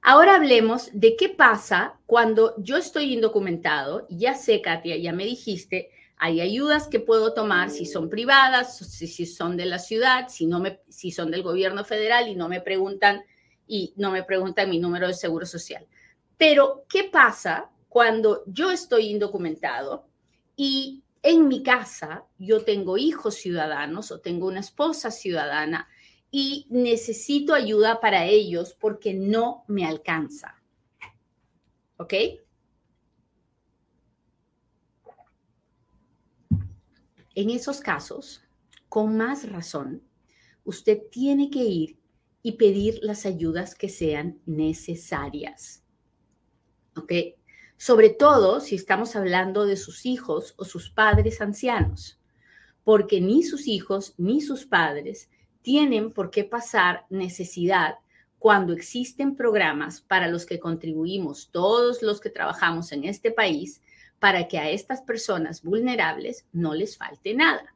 Ahora 0.00 0.36
hablemos 0.36 0.88
de 0.94 1.16
qué 1.16 1.28
pasa 1.28 2.00
cuando 2.06 2.54
yo 2.56 2.78
estoy 2.78 3.12
indocumentado. 3.12 4.06
Ya 4.08 4.32
sé, 4.32 4.62
Katia, 4.62 4.96
ya 4.96 5.12
me 5.12 5.26
dijiste, 5.26 5.90
hay 6.24 6.40
ayudas 6.40 6.86
que 6.86 7.00
puedo 7.00 7.34
tomar 7.34 7.68
si 7.68 7.84
son 7.84 8.08
privadas, 8.08 8.78
si, 8.78 9.08
si 9.08 9.26
son 9.26 9.56
de 9.56 9.66
la 9.66 9.80
ciudad, 9.80 10.28
si, 10.28 10.46
no 10.46 10.60
me, 10.60 10.80
si 10.88 11.10
son 11.10 11.32
del 11.32 11.42
gobierno 11.42 11.84
federal 11.84 12.28
y 12.28 12.36
no 12.36 12.48
me 12.48 12.60
preguntan 12.60 13.24
y 13.66 13.92
no 13.96 14.12
me 14.12 14.22
preguntan 14.22 14.70
mi 14.70 14.78
número 14.78 15.08
de 15.08 15.14
seguro 15.14 15.46
social. 15.46 15.84
Pero, 16.36 16.84
¿qué 16.88 17.10
pasa 17.10 17.70
cuando 17.88 18.44
yo 18.46 18.70
estoy 18.70 19.08
indocumentado 19.10 20.06
y 20.54 21.02
en 21.24 21.48
mi 21.48 21.64
casa 21.64 22.24
yo 22.38 22.62
tengo 22.62 22.96
hijos 22.98 23.34
ciudadanos 23.34 24.12
o 24.12 24.20
tengo 24.20 24.46
una 24.46 24.60
esposa 24.60 25.10
ciudadana 25.10 25.88
y 26.30 26.68
necesito 26.70 27.52
ayuda 27.52 27.98
para 27.98 28.26
ellos 28.26 28.76
porque 28.78 29.12
no 29.12 29.64
me 29.66 29.86
alcanza. 29.86 30.62
¿Ok? 31.96 32.14
En 37.34 37.50
esos 37.50 37.80
casos, 37.80 38.42
con 38.88 39.16
más 39.16 39.48
razón, 39.50 40.02
usted 40.64 41.00
tiene 41.10 41.50
que 41.50 41.60
ir 41.64 41.98
y 42.42 42.52
pedir 42.52 42.98
las 43.02 43.24
ayudas 43.24 43.74
que 43.74 43.88
sean 43.88 44.40
necesarias. 44.44 45.82
¿Ok? 46.96 47.12
Sobre 47.76 48.10
todo 48.10 48.60
si 48.60 48.74
estamos 48.74 49.16
hablando 49.16 49.64
de 49.64 49.76
sus 49.76 50.04
hijos 50.04 50.54
o 50.56 50.64
sus 50.64 50.90
padres 50.90 51.40
ancianos, 51.40 52.20
porque 52.84 53.20
ni 53.20 53.42
sus 53.42 53.66
hijos 53.66 54.14
ni 54.18 54.40
sus 54.40 54.66
padres 54.66 55.30
tienen 55.62 56.12
por 56.12 56.30
qué 56.30 56.44
pasar 56.44 57.06
necesidad 57.08 57.94
cuando 58.38 58.72
existen 58.72 59.36
programas 59.36 60.00
para 60.00 60.28
los 60.28 60.44
que 60.44 60.58
contribuimos 60.58 61.48
todos 61.52 62.02
los 62.02 62.20
que 62.20 62.28
trabajamos 62.28 62.90
en 62.92 63.04
este 63.04 63.30
país 63.30 63.80
para 64.22 64.46
que 64.46 64.56
a 64.56 64.70
estas 64.70 65.00
personas 65.00 65.64
vulnerables 65.64 66.46
no 66.52 66.74
les 66.74 66.96
falte 66.96 67.34
nada. 67.34 67.74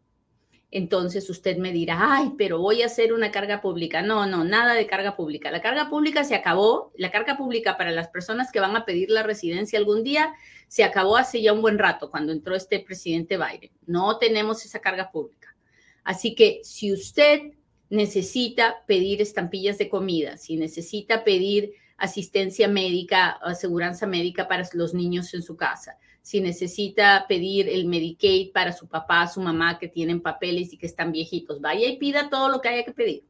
Entonces 0.70 1.28
usted 1.28 1.56
me 1.56 1.72
dirá, 1.72 1.98
ay, 2.00 2.34
pero 2.38 2.60
voy 2.60 2.82
a 2.82 2.86
hacer 2.86 3.12
una 3.12 3.32
carga 3.32 3.60
pública. 3.60 4.00
No, 4.00 4.26
no, 4.26 4.44
nada 4.44 4.74
de 4.74 4.86
carga 4.86 5.16
pública. 5.16 5.50
La 5.50 5.60
carga 5.60 5.90
pública 5.90 6.22
se 6.22 6.36
acabó. 6.36 6.92
La 6.96 7.10
carga 7.10 7.36
pública 7.36 7.76
para 7.76 7.90
las 7.90 8.06
personas 8.06 8.52
que 8.52 8.60
van 8.60 8.76
a 8.76 8.84
pedir 8.84 9.10
la 9.10 9.24
residencia 9.24 9.76
algún 9.76 10.04
día 10.04 10.34
se 10.68 10.84
acabó 10.84 11.16
hace 11.16 11.42
ya 11.42 11.52
un 11.52 11.62
buen 11.62 11.80
rato, 11.80 12.12
cuando 12.12 12.30
entró 12.30 12.54
este 12.54 12.78
presidente 12.78 13.36
Biden. 13.36 13.72
No 13.84 14.16
tenemos 14.18 14.64
esa 14.64 14.78
carga 14.78 15.10
pública. 15.10 15.56
Así 16.04 16.36
que 16.36 16.60
si 16.62 16.92
usted 16.92 17.54
necesita 17.90 18.84
pedir 18.86 19.20
estampillas 19.20 19.78
de 19.78 19.88
comida, 19.88 20.36
si 20.36 20.56
necesita 20.56 21.24
pedir 21.24 21.72
asistencia 21.96 22.68
médica, 22.68 23.30
aseguranza 23.30 24.06
médica 24.06 24.46
para 24.46 24.62
los 24.74 24.94
niños 24.94 25.34
en 25.34 25.42
su 25.42 25.56
casa, 25.56 25.98
si 26.26 26.40
necesita 26.40 27.26
pedir 27.28 27.68
el 27.68 27.86
Medicaid 27.86 28.50
para 28.50 28.72
su 28.72 28.88
papá, 28.88 29.28
su 29.28 29.40
mamá 29.40 29.78
que 29.78 29.86
tienen 29.86 30.20
papeles 30.20 30.72
y 30.72 30.76
que 30.76 30.86
están 30.86 31.12
viejitos, 31.12 31.60
vaya 31.60 31.86
y 31.86 31.98
pida 31.98 32.28
todo 32.28 32.48
lo 32.48 32.60
que 32.60 32.68
haya 32.68 32.84
que 32.84 32.92
pedir. 32.92 33.22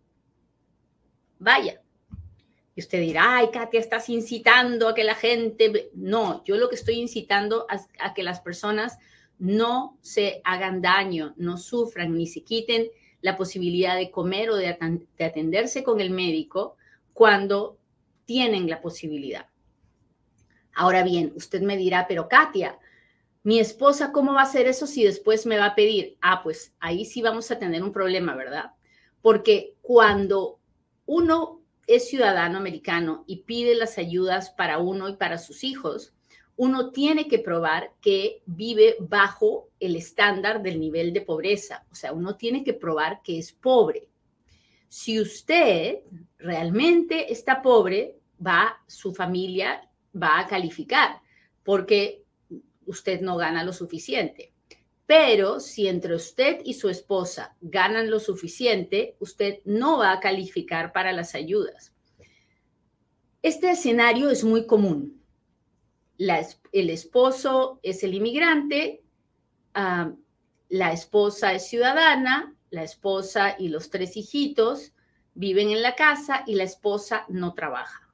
Vaya. 1.39 1.83
Y 2.75 2.81
usted 2.81 3.03
dirá, 3.03 3.37
ay, 3.37 3.49
Katia, 3.53 3.81
estás 3.81 4.09
incitando 4.09 4.89
a 4.89 4.95
que 4.95 5.05
la 5.05 5.15
gente... 5.15 5.91
No, 5.93 6.43
yo 6.45 6.57
lo 6.57 6.71
que 6.71 6.77
estoy 6.77 6.95
incitando 6.95 7.67
a, 7.69 7.79
a 7.99 8.15
que 8.15 8.23
las 8.23 8.41
personas 8.41 8.99
no 9.39 9.99
se 10.01 10.41
hagan 10.45 10.81
daño, 10.81 11.35
no 11.37 11.59
sufran, 11.59 12.15
ni 12.15 12.27
se 12.27 12.45
quiten 12.45 12.89
la 13.21 13.37
posibilidad 13.37 13.95
de 13.95 14.11
comer 14.11 14.49
o 14.49 14.57
de, 14.57 14.69
atenderse 15.19 15.85
con 15.85 16.01
el 16.01 16.09
médico 16.09 16.77
cuando 17.13 17.77
tienen 18.25 18.71
la 18.71 18.81
posibilidad. 18.81 19.49
Ahora 20.75 21.03
bien, 21.03 21.35
usted 21.37 21.61
me 21.61 21.77
dirá, 21.77 22.07
pero 22.09 22.27
Katia, 22.27 22.79
mi 23.47 23.61
esposa, 23.61 24.11
¿cómo 24.11 24.35
va 24.35 24.41
a 24.41 24.43
hacer 24.43 24.67
eso 24.67 24.89
si 24.89 25.05
después 25.05 25.47
me 25.47 25.57
va 25.57 25.67
a 25.67 25.75
pedir? 25.77 26.17
Ah, 26.21 26.43
pues 26.43 26.75
ahí 26.81 27.05
sí 27.05 27.23
vamos 27.23 27.49
a 27.53 27.61
tener 27.61 27.81
un 27.85 27.93
problema, 27.93 28.35
¿verdad? 28.35 28.73
Porque 29.23 29.77
cuando 29.83 30.59
uno 31.07 31.61
es 31.87 32.09
ciudadano 32.09 32.59
americano 32.59 33.23
y 33.29 33.43
pide 33.43 33.77
las 33.77 33.99
ayudas 33.99 34.51
para 34.51 34.79
uno 34.79 35.09
y 35.09 35.15
para 35.15 35.39
sus 35.39 35.63
hijos, 35.63 36.13
uno 36.57 36.91
tiene 36.91 37.29
que 37.29 37.39
probar 37.39 37.93
que 38.01 38.43
vive 38.47 38.97
bajo 38.99 39.69
el 39.79 39.95
estándar 39.95 40.61
del 40.61 40.81
nivel 40.81 41.13
de 41.13 41.21
pobreza. 41.21 41.87
O 41.93 41.95
sea, 41.95 42.13
uno 42.13 42.35
tiene 42.35 42.65
que 42.65 42.75
probar 42.75 43.23
que 43.23 43.39
es 43.39 43.53
pobre. 43.53 44.09
Si 44.89 45.21
usted 45.21 46.01
realmente 46.37 47.33
está 47.33 47.63
pobre, 47.63 48.17
va, 48.45 48.83
su 48.89 49.15
familia 49.15 49.89
va 50.21 50.41
a 50.41 50.49
calificar 50.49 51.21
porque 51.63 52.26
usted 52.87 53.21
no 53.21 53.37
gana 53.37 53.65
lo 53.65 53.73
suficiente. 53.73 54.53
Pero 55.07 55.61
si 55.61 55.87
entre 55.87 56.15
usted 56.15 56.61
y 56.65 56.75
su 56.75 56.89
esposa 56.89 57.57
ganan 57.61 58.11
lo 58.11 58.19
suficiente, 58.19 59.17
usted 59.21 59.61
no 59.65 59.99
va 59.99 60.13
a 60.13 60.21
calificar 60.21 60.93
para 60.93 61.13
las 61.13 61.35
ayudas. 61.35 61.93
Este 63.43 63.71
escenario 63.71 64.31
es 64.31 64.43
muy 64.43 64.67
común 64.67 65.17
el 66.19 66.91
esposo 66.91 67.81
es 67.83 68.03
el 68.03 68.15
inmigrante, 68.15 69.03
la 69.75 70.93
esposa 70.93 71.53
es 71.53 71.69
ciudadana, 71.69 72.55
la 72.71 72.83
esposa 72.83 73.57
y 73.59 73.69
los 73.69 73.91
tres 73.91 74.17
hijitos 74.17 74.93
viven 75.35 75.71
en 75.71 75.83
la 75.83 75.95
casa 75.95 76.43
y 76.47 76.55
la 76.55 76.65
esposa 76.65 77.27
no 77.29 77.55
trabaja. 77.55 78.11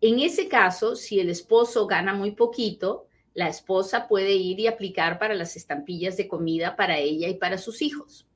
En 0.00 0.20
ese 0.20 0.48
caso, 0.48 0.96
si 0.96 1.20
el 1.20 1.30
esposo 1.30 1.86
gana 1.86 2.12
muy 2.12 2.32
poquito, 2.32 3.06
la 3.36 3.50
esposa 3.50 4.08
puede 4.08 4.32
ir 4.32 4.58
y 4.60 4.66
aplicar 4.66 5.18
para 5.18 5.34
las 5.34 5.56
estampillas 5.56 6.16
de 6.16 6.26
comida 6.26 6.74
para 6.74 6.96
ella 6.96 7.28
y 7.28 7.34
para 7.34 7.58
sus 7.58 7.82
hijos. 7.82 8.26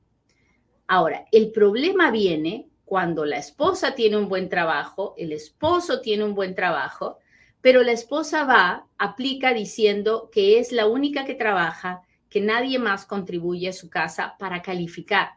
Ahora, 0.85 1.25
el 1.31 1.51
problema 1.51 2.11
viene 2.11 2.69
cuando 2.85 3.25
la 3.25 3.37
esposa 3.37 3.95
tiene 3.95 4.17
un 4.17 4.29
buen 4.29 4.47
trabajo, 4.47 5.15
el 5.17 5.31
esposo 5.31 6.01
tiene 6.01 6.23
un 6.23 6.35
buen 6.35 6.53
trabajo, 6.53 7.17
pero 7.61 7.81
la 7.81 7.93
esposa 7.93 8.43
va, 8.43 8.85
aplica 8.99 9.55
diciendo 9.55 10.29
que 10.31 10.59
es 10.59 10.71
la 10.71 10.85
única 10.85 11.25
que 11.25 11.33
trabaja, 11.33 12.03
que 12.29 12.39
nadie 12.39 12.77
más 12.77 13.07
contribuye 13.07 13.69
a 13.69 13.73
su 13.73 13.89
casa 13.89 14.35
para 14.37 14.61
calificar. 14.61 15.29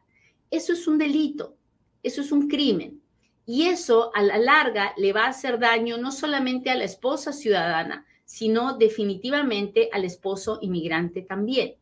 Eso 0.51 0.75
es 0.75 0.87
un 0.87 0.99
delito, 0.99 1.57
eso 2.03 2.21
es 2.21 2.33
un 2.33 2.49
crimen. 2.49 3.01
Y 3.47 3.65
eso 3.65 4.11
a 4.15 4.21
la 4.21 4.37
larga 4.37 4.93
le 4.99 5.15
va 5.15 5.25
a 5.25 5.29
hacer 5.29 5.59
daño 5.59 5.97
no 5.97 6.13
solamente 6.13 6.69
a 6.69 6.75
la 6.75 6.85
esposa 6.85 7.33
ciudadana, 7.33 8.05
sino 8.35 8.77
definitivamente 8.77 9.89
al 9.93 10.05
esposo 10.05 10.59
inmigrante 10.61 11.23
también. 11.23 11.77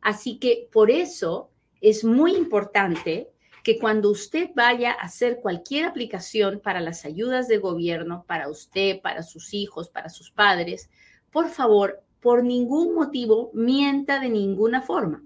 Así 0.00 0.40
que 0.40 0.68
por 0.72 0.90
eso 0.90 1.52
es 1.80 2.02
muy 2.02 2.34
importante 2.34 3.30
que 3.62 3.78
cuando 3.78 4.10
usted 4.10 4.50
vaya 4.56 4.90
a 4.90 5.04
hacer 5.04 5.38
cualquier 5.40 5.84
aplicación 5.84 6.58
para 6.58 6.80
las 6.80 7.04
ayudas 7.04 7.46
de 7.46 7.58
gobierno, 7.58 8.24
para 8.26 8.48
usted, 8.48 9.00
para 9.00 9.22
sus 9.22 9.54
hijos, 9.54 9.88
para 9.88 10.08
sus 10.08 10.32
padres, 10.32 10.90
por 11.30 11.48
favor, 11.48 12.02
por 12.18 12.42
ningún 12.42 12.92
motivo, 12.92 13.52
mienta 13.54 14.18
de 14.18 14.28
ninguna 14.28 14.82
forma. 14.82 15.22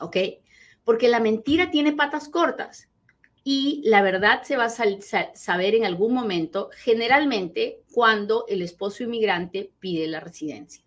¿Ok? 0.00 0.16
Porque 0.82 1.06
la 1.06 1.20
mentira 1.20 1.70
tiene 1.70 1.92
patas 1.92 2.28
cortas 2.28 2.88
y 3.46 3.82
la 3.84 4.00
verdad 4.00 4.42
se 4.42 4.56
va 4.56 4.64
a 4.64 5.34
saber 5.34 5.74
en 5.74 5.84
algún 5.84 6.14
momento, 6.14 6.70
generalmente 6.78 7.82
cuando 7.92 8.46
el 8.48 8.62
esposo 8.62 9.04
inmigrante 9.04 9.70
pide 9.80 10.08
la 10.08 10.20
residencia. 10.20 10.82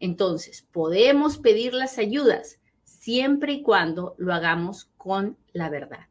Entonces, 0.00 0.66
podemos 0.72 1.36
pedir 1.36 1.74
las 1.74 1.98
ayudas 1.98 2.58
siempre 2.84 3.52
y 3.52 3.62
cuando 3.62 4.14
lo 4.16 4.32
hagamos 4.32 4.90
con 4.96 5.36
la 5.52 5.68
verdad. 5.68 6.06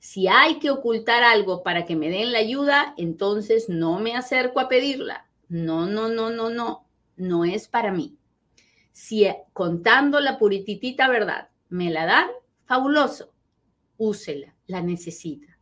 Si 0.00 0.26
hay 0.26 0.58
que 0.58 0.70
ocultar 0.70 1.22
algo 1.22 1.62
para 1.62 1.84
que 1.84 1.94
me 1.94 2.10
den 2.10 2.32
la 2.32 2.40
ayuda, 2.40 2.92
entonces 2.96 3.68
no 3.68 4.00
me 4.00 4.16
acerco 4.16 4.58
a 4.58 4.68
pedirla. 4.68 5.28
No, 5.48 5.86
no, 5.86 6.08
no, 6.08 6.30
no, 6.30 6.50
no, 6.50 6.88
no 7.16 7.44
es 7.44 7.68
para 7.68 7.92
mí. 7.92 8.18
Si 8.90 9.24
contando 9.52 10.18
la 10.18 10.36
purititita 10.36 11.08
verdad 11.08 11.48
me 11.68 11.90
la 11.90 12.06
dan, 12.06 12.28
fabuloso, 12.66 13.32
úsela 13.98 14.55
la 14.66 14.82
necesita. 14.82 15.58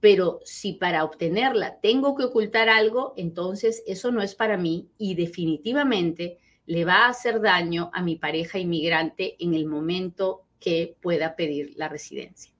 Pero 0.00 0.40
si 0.44 0.72
para 0.74 1.04
obtenerla 1.04 1.78
tengo 1.80 2.16
que 2.16 2.24
ocultar 2.24 2.68
algo, 2.68 3.14
entonces 3.16 3.82
eso 3.86 4.10
no 4.10 4.20
es 4.20 4.34
para 4.34 4.56
mí 4.56 4.88
y 4.98 5.14
definitivamente 5.14 6.38
le 6.66 6.84
va 6.84 7.06
a 7.06 7.08
hacer 7.08 7.40
daño 7.40 7.90
a 7.92 8.02
mi 8.02 8.16
pareja 8.16 8.58
inmigrante 8.58 9.36
en 9.38 9.54
el 9.54 9.66
momento 9.66 10.46
que 10.58 10.96
pueda 11.00 11.36
pedir 11.36 11.72
la 11.76 11.88
residencia. 11.88 12.52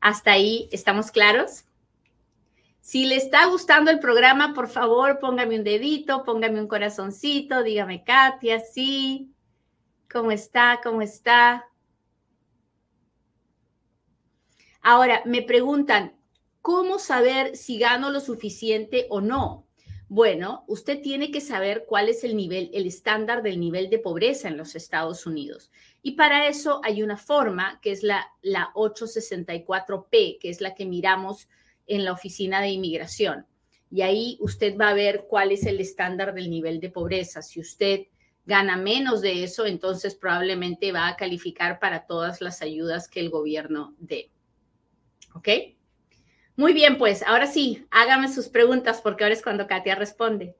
¿Hasta 0.00 0.32
ahí 0.32 0.68
estamos 0.72 1.10
claros? 1.10 1.64
Si 2.80 3.06
le 3.06 3.16
está 3.16 3.46
gustando 3.46 3.90
el 3.90 4.00
programa, 4.00 4.54
por 4.54 4.68
favor, 4.68 5.20
póngame 5.20 5.56
un 5.56 5.64
dedito, 5.64 6.24
póngame 6.24 6.60
un 6.60 6.66
corazoncito, 6.66 7.62
dígame, 7.62 8.02
Katia, 8.02 8.60
sí. 8.60 9.32
¿Cómo 10.10 10.32
está? 10.32 10.80
¿Cómo 10.82 11.00
está? 11.00 11.64
Ahora, 14.82 15.22
me 15.24 15.42
preguntan, 15.42 16.16
¿cómo 16.60 16.98
saber 16.98 17.56
si 17.56 17.78
gano 17.78 18.10
lo 18.10 18.18
suficiente 18.18 19.06
o 19.10 19.20
no? 19.20 19.64
Bueno, 20.08 20.64
usted 20.66 21.00
tiene 21.00 21.30
que 21.30 21.40
saber 21.40 21.84
cuál 21.86 22.08
es 22.08 22.24
el 22.24 22.36
nivel, 22.36 22.68
el 22.74 22.86
estándar 22.86 23.42
del 23.42 23.60
nivel 23.60 23.88
de 23.90 24.00
pobreza 24.00 24.48
en 24.48 24.56
los 24.56 24.74
Estados 24.74 25.24
Unidos. 25.24 25.70
Y 26.02 26.12
para 26.12 26.48
eso 26.48 26.80
hay 26.82 27.02
una 27.02 27.16
forma 27.16 27.80
que 27.80 27.92
es 27.92 28.02
la, 28.02 28.26
la 28.42 28.72
864P, 28.74 30.38
que 30.40 30.50
es 30.50 30.60
la 30.60 30.74
que 30.74 30.84
miramos 30.84 31.48
en 31.86 32.04
la 32.04 32.12
oficina 32.12 32.60
de 32.60 32.70
inmigración. 32.70 33.46
Y 33.88 34.02
ahí 34.02 34.36
usted 34.40 34.76
va 34.76 34.88
a 34.88 34.94
ver 34.94 35.26
cuál 35.28 35.52
es 35.52 35.64
el 35.64 35.80
estándar 35.80 36.34
del 36.34 36.50
nivel 36.50 36.80
de 36.80 36.90
pobreza. 36.90 37.40
Si 37.40 37.60
usted 37.60 38.08
gana 38.44 38.76
menos 38.76 39.20
de 39.20 39.44
eso, 39.44 39.64
entonces 39.64 40.16
probablemente 40.16 40.90
va 40.90 41.06
a 41.06 41.16
calificar 41.16 41.78
para 41.78 42.04
todas 42.04 42.40
las 42.40 42.62
ayudas 42.62 43.08
que 43.08 43.20
el 43.20 43.30
gobierno 43.30 43.94
dé. 43.98 44.30
¿Ok? 45.34 45.48
Muy 46.56 46.74
bien, 46.74 46.98
pues 46.98 47.22
ahora 47.22 47.46
sí, 47.46 47.86
hágame 47.90 48.32
sus 48.32 48.48
preguntas 48.48 49.00
porque 49.00 49.24
ahora 49.24 49.34
es 49.34 49.42
cuando 49.42 49.66
Katia 49.66 49.94
responde. 49.94 50.54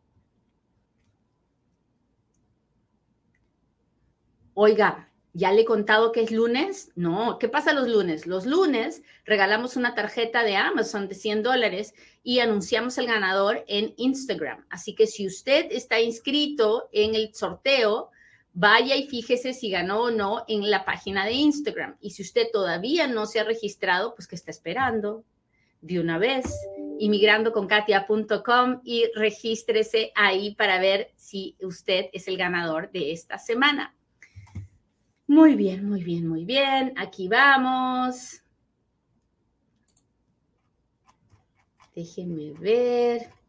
Oiga, 4.55 5.11
¿ya 5.33 5.51
le 5.53 5.63
he 5.63 5.65
contado 5.65 6.13
que 6.13 6.23
es 6.23 6.31
lunes? 6.31 6.93
No, 6.95 7.39
¿qué 7.39 7.49
pasa 7.49 7.73
los 7.73 7.89
lunes? 7.89 8.27
Los 8.27 8.47
lunes 8.47 9.03
regalamos 9.25 9.77
una 9.77 9.95
tarjeta 9.95 10.45
de 10.45 10.57
Amazon 10.57 11.09
de 11.09 11.15
100 11.15 11.43
dólares 11.43 11.95
y 12.23 12.41
anunciamos 12.41 12.97
el 12.99 13.07
ganador 13.07 13.65
en 13.67 13.95
Instagram. 13.97 14.65
Así 14.71 14.95
que 14.95 15.07
si 15.07 15.27
usted 15.27 15.67
está 15.71 16.01
inscrito 16.01 16.89
en 16.93 17.15
el 17.15 17.35
sorteo, 17.35 18.12
vaya 18.53 18.97
y 18.97 19.07
fíjese 19.07 19.55
si 19.55 19.71
ganó 19.71 20.03
o 20.03 20.11
no 20.11 20.45
en 20.49 20.71
la 20.71 20.85
página 20.85 21.25
de 21.25 21.33
Instagram. 21.33 21.97
Y 22.01 22.11
si 22.11 22.23
usted 22.23 22.49
todavía 22.53 23.07
no 23.07 23.27
se 23.27 23.41
ha 23.41 23.45
registrado, 23.45 24.15
pues 24.15 24.29
que 24.29 24.37
está 24.37 24.51
esperando 24.51 25.25
de 25.81 25.99
una 25.99 26.19
vez, 26.19 26.45
inmigrandoconkatia.com 26.99 28.81
y 28.85 29.11
regístrese 29.15 30.13
ahí 30.15 30.55
para 30.55 30.79
ver 30.79 31.13
si 31.17 31.57
usted 31.61 32.07
es 32.13 32.29
el 32.29 32.37
ganador 32.37 32.91
de 32.93 33.13
esta 33.13 33.39
semana. 33.39 33.95
Muy 35.27 35.55
bien, 35.55 35.89
muy 35.89 36.05
bien, 36.05 36.29
muy 36.29 36.45
bien. 36.45 36.93
Aquí 36.97 37.27
vamos. 37.27 38.43
Déjenme 41.95 42.53
ver. 42.53 43.42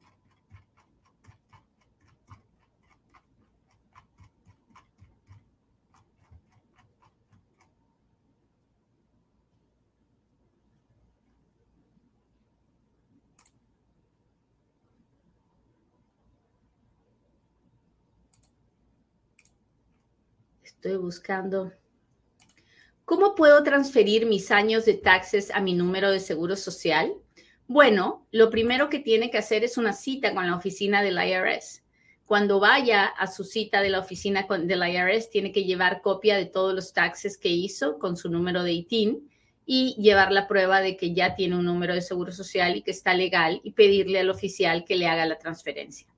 Estoy 20.84 20.98
buscando. 20.98 21.72
¿Cómo 23.06 23.36
puedo 23.36 23.64
transferir 23.64 24.26
mis 24.26 24.52
años 24.52 24.84
de 24.84 24.96
taxes 24.96 25.50
a 25.52 25.62
mi 25.62 25.74
número 25.76 26.12
de 26.12 26.20
seguro 26.20 26.58
social? 26.58 27.14
Bueno, 27.68 28.28
lo 28.32 28.50
primero 28.50 28.90
que 28.90 29.00
tiene 29.00 29.32
que 29.32 29.38
hacer 29.38 29.64
es 29.64 29.78
una 29.78 29.94
cita 29.94 30.34
con 30.34 30.46
la 30.46 30.58
oficina 30.58 31.02
del 31.02 31.18
IRS. 31.18 31.86
Cuando 32.26 32.60
vaya 32.60 33.06
a 33.06 33.28
su 33.28 33.46
cita 33.46 33.82
de 33.82 33.92
la 33.92 34.00
oficina 34.00 34.46
del 34.46 34.84
IRS, 34.86 35.30
tiene 35.30 35.54
que 35.54 35.64
llevar 35.64 36.02
copia 36.02 36.36
de 36.36 36.48
todos 36.48 36.74
los 36.74 36.92
taxes 36.92 37.38
que 37.38 37.48
hizo 37.48 37.98
con 37.98 38.18
su 38.18 38.30
número 38.30 38.62
de 38.62 38.74
ITIN 38.74 39.32
y 39.66 39.96
llevar 40.02 40.34
la 40.34 40.50
prueba 40.50 40.82
de 40.82 40.98
que 40.98 41.14
ya 41.14 41.34
tiene 41.34 41.56
un 41.56 41.64
número 41.64 41.94
de 41.94 42.02
seguro 42.02 42.34
social 42.34 42.76
y 42.76 42.82
que 42.82 42.92
está 42.92 43.14
legal 43.14 43.62
y 43.64 43.72
pedirle 43.72 44.20
al 44.20 44.30
oficial 44.30 44.84
que 44.84 44.98
le 44.98 45.08
haga 45.08 45.26
la 45.26 45.40
transferencia. 45.40 46.13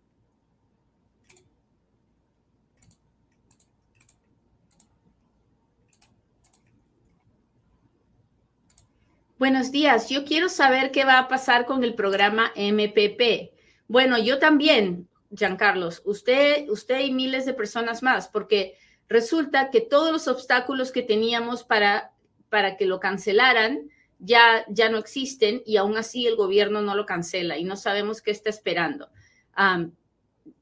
Buenos 9.38 9.74
días. 9.74 10.08
Yo 10.08 10.24
quiero 10.24 10.48
saber 10.48 10.92
qué 10.92 11.04
va 11.04 11.20
a 11.20 11.28
pasar 11.28 11.66
con 11.66 11.84
el 11.84 11.94
programa 11.94 12.54
MPP. 12.56 13.52
Bueno, 13.90 14.18
yo 14.18 14.40
también, 14.40 15.10
Giancarlos, 15.30 16.02
usted, 16.06 16.70
usted 16.70 17.02
y 17.02 17.12
miles 17.12 17.46
de 17.46 17.54
personas 17.54 18.02
más, 18.02 18.30
porque 18.30 18.78
resulta 19.10 19.72
que 19.72 19.82
todos 19.82 20.14
los 20.14 20.30
obstáculos 20.30 20.94
que 20.94 21.02
teníamos 21.02 21.66
para, 21.66 22.14
para 22.48 22.78
que 22.78 22.86
lo 22.86 23.02
cancelaran 23.02 23.90
ya, 24.20 24.64
ya 24.70 24.88
no 24.88 24.98
existen 24.98 25.62
y 25.66 25.76
aún 25.76 25.98
así 25.98 26.26
el 26.26 26.38
gobierno 26.38 26.82
no 26.82 26.96
lo 26.96 27.06
cancela 27.06 27.58
y 27.58 27.66
no 27.66 27.76
sabemos 27.76 28.22
qué 28.22 28.32
está 28.32 28.50
esperando. 28.50 29.10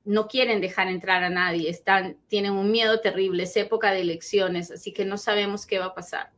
no 0.04 0.28
quieren 0.28 0.62
dejar 0.62 0.88
entrar 0.88 1.24
a 1.24 1.30
nadie, 1.30 1.70
están, 1.70 2.18
tienen 2.28 2.54
un 2.54 2.72
miedo 2.72 3.02
terrible, 3.02 3.44
es 3.44 3.56
época 3.56 3.92
de 3.92 4.02
elecciones, 4.02 4.72
así 4.72 4.94
que 4.94 5.06
no 5.06 5.20
sabemos 5.20 5.68
qué 5.68 5.78
va 5.78 5.86
a 5.86 5.94
pasar. 5.94 6.32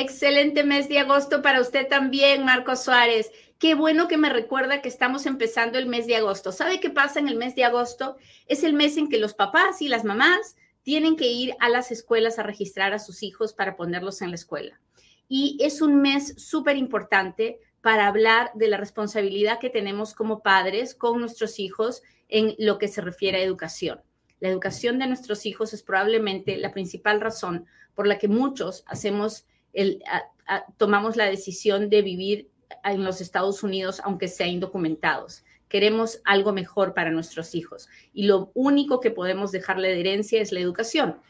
Excelente 0.00 0.62
mes 0.62 0.88
de 0.88 1.00
agosto 1.00 1.42
para 1.42 1.60
usted 1.60 1.88
también, 1.88 2.44
Marcos 2.44 2.84
Suárez. 2.84 3.32
Qué 3.58 3.74
bueno 3.74 4.06
que 4.06 4.16
me 4.16 4.28
recuerda 4.28 4.80
que 4.80 4.88
estamos 4.88 5.26
empezando 5.26 5.76
el 5.76 5.86
mes 5.86 6.06
de 6.06 6.14
agosto. 6.14 6.52
¿Sabe 6.52 6.78
qué 6.78 6.88
pasa 6.88 7.18
en 7.18 7.26
el 7.26 7.34
mes 7.34 7.56
de 7.56 7.64
agosto? 7.64 8.16
Es 8.46 8.62
el 8.62 8.74
mes 8.74 8.96
en 8.96 9.08
que 9.08 9.18
los 9.18 9.34
papás 9.34 9.82
y 9.82 9.88
las 9.88 10.04
mamás 10.04 10.54
tienen 10.84 11.16
que 11.16 11.26
ir 11.26 11.56
a 11.58 11.68
las 11.68 11.90
escuelas 11.90 12.38
a 12.38 12.44
registrar 12.44 12.92
a 12.94 13.00
sus 13.00 13.24
hijos 13.24 13.52
para 13.54 13.74
ponerlos 13.74 14.22
en 14.22 14.28
la 14.28 14.36
escuela. 14.36 14.80
Y 15.28 15.58
es 15.60 15.82
un 15.82 16.00
mes 16.00 16.32
súper 16.36 16.76
importante 16.76 17.58
para 17.80 18.06
hablar 18.06 18.52
de 18.54 18.68
la 18.68 18.76
responsabilidad 18.76 19.58
que 19.58 19.68
tenemos 19.68 20.14
como 20.14 20.44
padres 20.44 20.94
con 20.94 21.18
nuestros 21.18 21.58
hijos 21.58 22.04
en 22.28 22.54
lo 22.60 22.78
que 22.78 22.86
se 22.86 23.00
refiere 23.00 23.38
a 23.38 23.42
educación. 23.42 24.00
La 24.38 24.48
educación 24.48 25.00
de 25.00 25.08
nuestros 25.08 25.44
hijos 25.44 25.74
es 25.74 25.82
probablemente 25.82 26.56
la 26.56 26.70
principal 26.70 27.20
razón 27.20 27.66
por 27.96 28.06
la 28.06 28.18
que 28.18 28.28
muchos 28.28 28.84
hacemos 28.86 29.44
tomamos 30.76 31.16
la 31.16 31.26
decisión 31.26 31.90
de 31.90 32.02
vivir 32.02 32.50
en 32.84 33.04
los 33.04 33.20
Estados 33.20 33.62
Unidos, 33.62 34.00
aunque 34.04 34.28
sea 34.28 34.46
indocumentados. 34.46 35.44
Queremos 35.68 36.20
algo 36.24 36.52
mejor 36.52 36.94
para 36.94 37.10
nuestros 37.10 37.54
hijos 37.54 37.88
y 38.14 38.24
lo 38.24 38.50
único 38.54 39.00
que 39.00 39.10
podemos 39.10 39.52
dejarle 39.52 39.88
de 39.88 40.00
herencia 40.00 40.40
es 40.40 40.52
la 40.52 40.60
educación. 40.60 41.20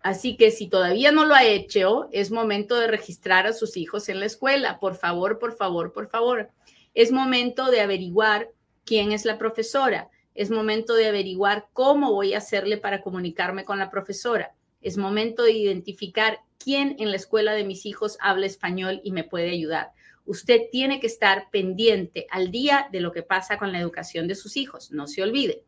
Así 0.00 0.36
que 0.36 0.52
si 0.52 0.68
todavía 0.68 1.10
no 1.10 1.24
lo 1.24 1.34
ha 1.34 1.44
hecho, 1.44 2.08
es 2.12 2.30
momento 2.30 2.76
de 2.76 2.86
registrar 2.86 3.48
a 3.48 3.52
sus 3.52 3.76
hijos 3.76 4.08
en 4.08 4.20
la 4.20 4.26
escuela. 4.26 4.78
Por 4.78 4.94
favor, 4.94 5.40
por 5.40 5.56
favor, 5.56 5.92
por 5.92 6.08
favor. 6.08 6.50
Es 6.94 7.10
momento 7.10 7.72
de 7.72 7.80
averiguar 7.80 8.52
quién 8.84 9.10
es 9.10 9.24
la 9.24 9.36
profesora. 9.36 10.08
Es 10.36 10.50
momento 10.50 10.94
de 10.94 11.08
averiguar 11.08 11.66
cómo 11.72 12.12
voy 12.12 12.34
a 12.34 12.38
hacerle 12.38 12.76
para 12.76 13.02
comunicarme 13.02 13.64
con 13.64 13.80
la 13.80 13.90
profesora. 13.90 14.54
Es 14.80 14.96
momento 14.96 15.42
de 15.42 15.52
identificar 15.52 16.38
quién 16.58 16.96
en 16.98 17.10
la 17.10 17.16
escuela 17.16 17.52
de 17.52 17.64
mis 17.64 17.86
hijos 17.86 18.18
habla 18.20 18.46
español 18.46 19.00
y 19.04 19.12
me 19.12 19.24
puede 19.24 19.50
ayudar. 19.50 19.92
Usted 20.24 20.62
tiene 20.72 20.98
que 21.00 21.06
estar 21.06 21.50
pendiente 21.50 22.26
al 22.30 22.50
día 22.50 22.88
de 22.90 23.00
lo 23.00 23.12
que 23.12 23.22
pasa 23.22 23.58
con 23.58 23.72
la 23.72 23.78
educación 23.78 24.26
de 24.26 24.34
sus 24.34 24.56
hijos. 24.56 24.90
No 24.90 25.06
se 25.06 25.22
olvide. 25.22 25.64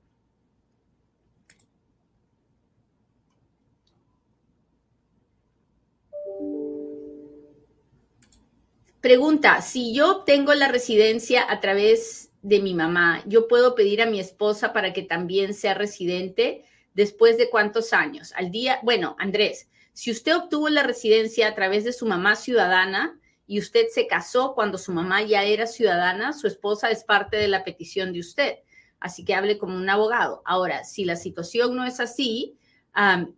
Pregunta, 9.00 9.62
si 9.62 9.94
yo 9.94 10.18
obtengo 10.18 10.52
la 10.54 10.66
residencia 10.66 11.48
a 11.48 11.60
través 11.60 12.32
de 12.42 12.60
mi 12.60 12.74
mamá, 12.74 13.22
¿yo 13.26 13.46
puedo 13.46 13.76
pedir 13.76 14.02
a 14.02 14.06
mi 14.06 14.18
esposa 14.18 14.72
para 14.72 14.92
que 14.92 15.02
también 15.02 15.54
sea 15.54 15.74
residente 15.74 16.64
después 16.94 17.38
de 17.38 17.48
cuántos 17.48 17.92
años? 17.92 18.32
Al 18.34 18.50
día, 18.50 18.80
bueno, 18.82 19.14
Andrés, 19.20 19.70
si 19.98 20.12
usted 20.12 20.36
obtuvo 20.36 20.68
la 20.68 20.84
residencia 20.84 21.48
a 21.48 21.56
través 21.56 21.82
de 21.82 21.92
su 21.92 22.06
mamá 22.06 22.36
ciudadana 22.36 23.18
y 23.48 23.58
usted 23.58 23.88
se 23.92 24.06
casó 24.06 24.54
cuando 24.54 24.78
su 24.78 24.92
mamá 24.92 25.22
ya 25.22 25.42
era 25.42 25.66
ciudadana, 25.66 26.32
su 26.32 26.46
esposa 26.46 26.92
es 26.92 27.02
parte 27.02 27.36
de 27.36 27.48
la 27.48 27.64
petición 27.64 28.12
de 28.12 28.20
usted. 28.20 28.58
Así 29.00 29.24
que 29.24 29.34
hable 29.34 29.58
como 29.58 29.76
un 29.76 29.90
abogado. 29.90 30.40
Ahora, 30.44 30.84
si 30.84 31.04
la 31.04 31.16
situación 31.16 31.74
no 31.74 31.84
es 31.84 31.98
así, 31.98 32.56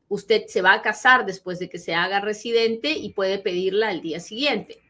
usted 0.09 0.49
se 0.49 0.61
va 0.61 0.75
a 0.75 0.83
casar 0.83 1.25
después 1.25 1.59
de 1.61 1.71
que 1.71 1.79
se 1.79 1.95
haga 1.95 2.21
residente 2.21 2.91
y 2.91 3.15
puede 3.15 3.39
pedirla 3.39 3.89
al 3.89 4.03
día 4.03 4.21
siguiente. 4.21 4.83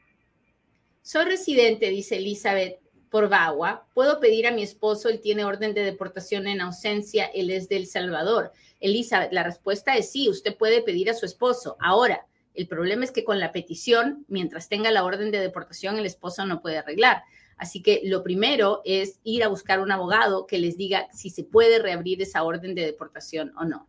Soy 1.03 1.25
residente, 1.25 1.89
dice 1.91 2.17
Elizabeth 2.17 2.81
por 3.11 3.29
Bagua. 3.29 3.87
Puedo 3.93 4.21
pedir 4.21 4.47
a 4.47 4.53
mi 4.53 4.63
esposo, 4.63 5.09
él 5.09 5.21
tiene 5.21 5.45
orden 5.45 5.75
de 5.75 5.85
deportación 5.85 6.47
en 6.47 6.61
ausencia, 6.61 7.27
él 7.27 7.51
es 7.51 7.69
de 7.69 7.77
El 7.77 7.87
Salvador. 7.87 8.53
Elizabeth, 8.79 9.33
la 9.33 9.43
respuesta 9.43 9.97
es 9.97 10.11
sí, 10.11 10.29
usted 10.29 10.57
puede 10.57 10.83
pedir 10.83 11.11
a 11.11 11.15
su 11.15 11.27
esposo. 11.27 11.77
Ahora, 11.81 12.27
el 12.55 12.67
problema 12.67 13.05
es 13.05 13.11
que 13.11 13.25
con 13.25 13.39
la 13.39 13.53
petición, 13.53 14.25
mientras 14.29 14.69
tenga 14.69 14.91
la 14.91 15.05
orden 15.05 15.31
de 15.31 15.41
deportación, 15.41 15.99
el 15.99 16.07
esposo 16.07 16.47
no 16.47 16.63
puede 16.63 16.79
arreglar. 16.79 17.23
Así 17.57 17.83
que 17.83 18.01
lo 18.05 18.23
primero 18.23 18.81
es 18.85 19.21
ir 19.23 19.45
a 19.45 19.49
buscar 19.49 19.81
un 19.81 19.93
abogado 19.93 20.47
que 20.47 20.59
les 20.59 20.79
diga 20.79 21.09
si 21.13 21.29
se 21.29 21.45
puede 21.45 21.79
reabrir 21.79 22.23
esa 22.23 22.43
orden 22.43 22.75
de 22.75 22.87
deportación 22.87 23.53
o 23.57 23.65
no. 23.65 23.87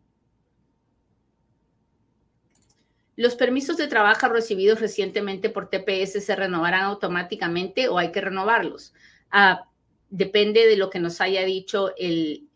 ¿Los 3.15 3.35
permisos 3.35 3.77
de 3.77 3.87
trabajo 3.87 4.27
recibidos 4.29 4.79
recientemente 4.79 5.49
por 5.49 5.69
TPS 5.69 6.23
se 6.23 6.35
renovarán 6.35 6.83
automáticamente 6.83 7.87
o 7.87 7.97
hay 7.97 8.11
que 8.11 8.19
renovarlos? 8.19 8.93
Ah, 9.31 9.65
depende 10.09 10.67
de 10.67 10.75
lo 10.75 10.89
que 10.89 10.99
nos 10.99 11.21
haya 11.21 11.43
dicho 11.43 11.93
el, 11.97 12.49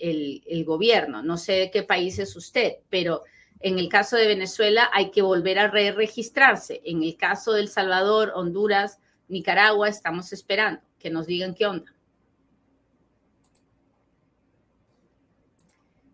gobierno. 0.65 1.23
No 1.23 1.37
sé 1.37 1.53
de 1.53 1.71
qué 1.71 1.83
país 1.83 2.19
es 2.19 2.35
usted, 2.35 2.77
pero 2.89 3.23
en 3.61 3.79
el 3.79 3.89
caso 3.89 4.17
de 4.17 4.27
Venezuela 4.27 4.89
hay 4.93 5.09
que 5.09 5.21
volver 5.21 5.57
a 5.59 5.69
re 5.69 5.91
registrarse. 5.91 6.81
En 6.85 7.01
el 7.01 7.15
caso 7.15 7.53
de 7.53 7.61
El 7.61 7.69
Salvador, 7.69 8.33
Honduras, 8.35 8.99
Nicaragua, 9.27 9.87
estamos 9.89 10.33
esperando 10.33 10.81
que 10.99 11.09
nos 11.09 11.25
digan 11.25 11.55
qué 11.55 11.65
onda. 11.65 11.95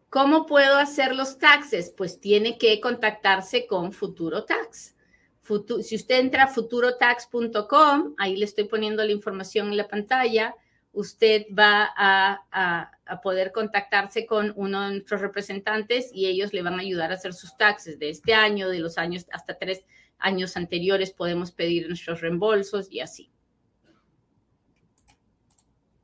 ¿Cómo 0.09 0.45
puedo 0.45 0.77
hacer 0.77 1.15
los 1.15 1.37
taxes? 1.37 1.93
Pues 1.95 2.19
tiene 2.19 2.57
que 2.57 2.81
contactarse 2.81 3.65
con 3.65 3.93
Futuro 3.93 4.43
Tax. 4.43 4.93
Si 5.81 5.95
usted 5.95 6.19
entra 6.19 6.43
a 6.43 6.47
futurotax.com, 6.47 8.15
ahí 8.17 8.35
le 8.37 8.45
estoy 8.45 8.65
poniendo 8.65 9.03
la 9.03 9.11
información 9.11 9.67
en 9.67 9.77
la 9.77 9.87
pantalla, 9.87 10.55
usted 10.93 11.45
va 11.57 11.89
a, 11.95 12.91
poder 13.23 13.51
contactarse 13.51 14.25
con 14.25 14.53
uno 14.55 14.81
de 14.81 14.91
nuestros 14.91 15.19
representantes 15.19 16.09
y 16.13 16.27
ellos 16.27 16.53
le 16.53 16.61
van 16.61 16.75
a 16.75 16.81
ayudar 16.81 17.11
a 17.11 17.15
hacer 17.15 17.33
sus 17.33 17.57
taxes 17.57 17.99
de 17.99 18.09
este 18.09 18.33
año, 18.33 18.69
de 18.69 18.79
los 18.79 18.97
años 18.97 19.25
hasta 19.31 19.57
tres 19.57 19.83
años 20.17 20.55
anteriores 20.55 21.11
podemos 21.11 21.51
pedir 21.51 21.87
nuestros 21.87 22.21
reembolsos 22.21 22.89
y 22.89 23.01
así. 23.01 23.29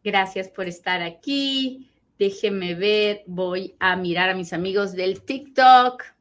Gracias 0.03 0.49
por 0.49 0.67
estar 0.67 1.01
aquí. 1.01 1.89
Déjenme 2.19 2.75
ver, 2.75 3.23
voy 3.27 3.75
a 3.79 3.95
mirar 3.95 4.29
a 4.29 4.35
mis 4.35 4.51
amigos 4.51 4.93
del 4.93 5.21
TikTok. 5.21 6.16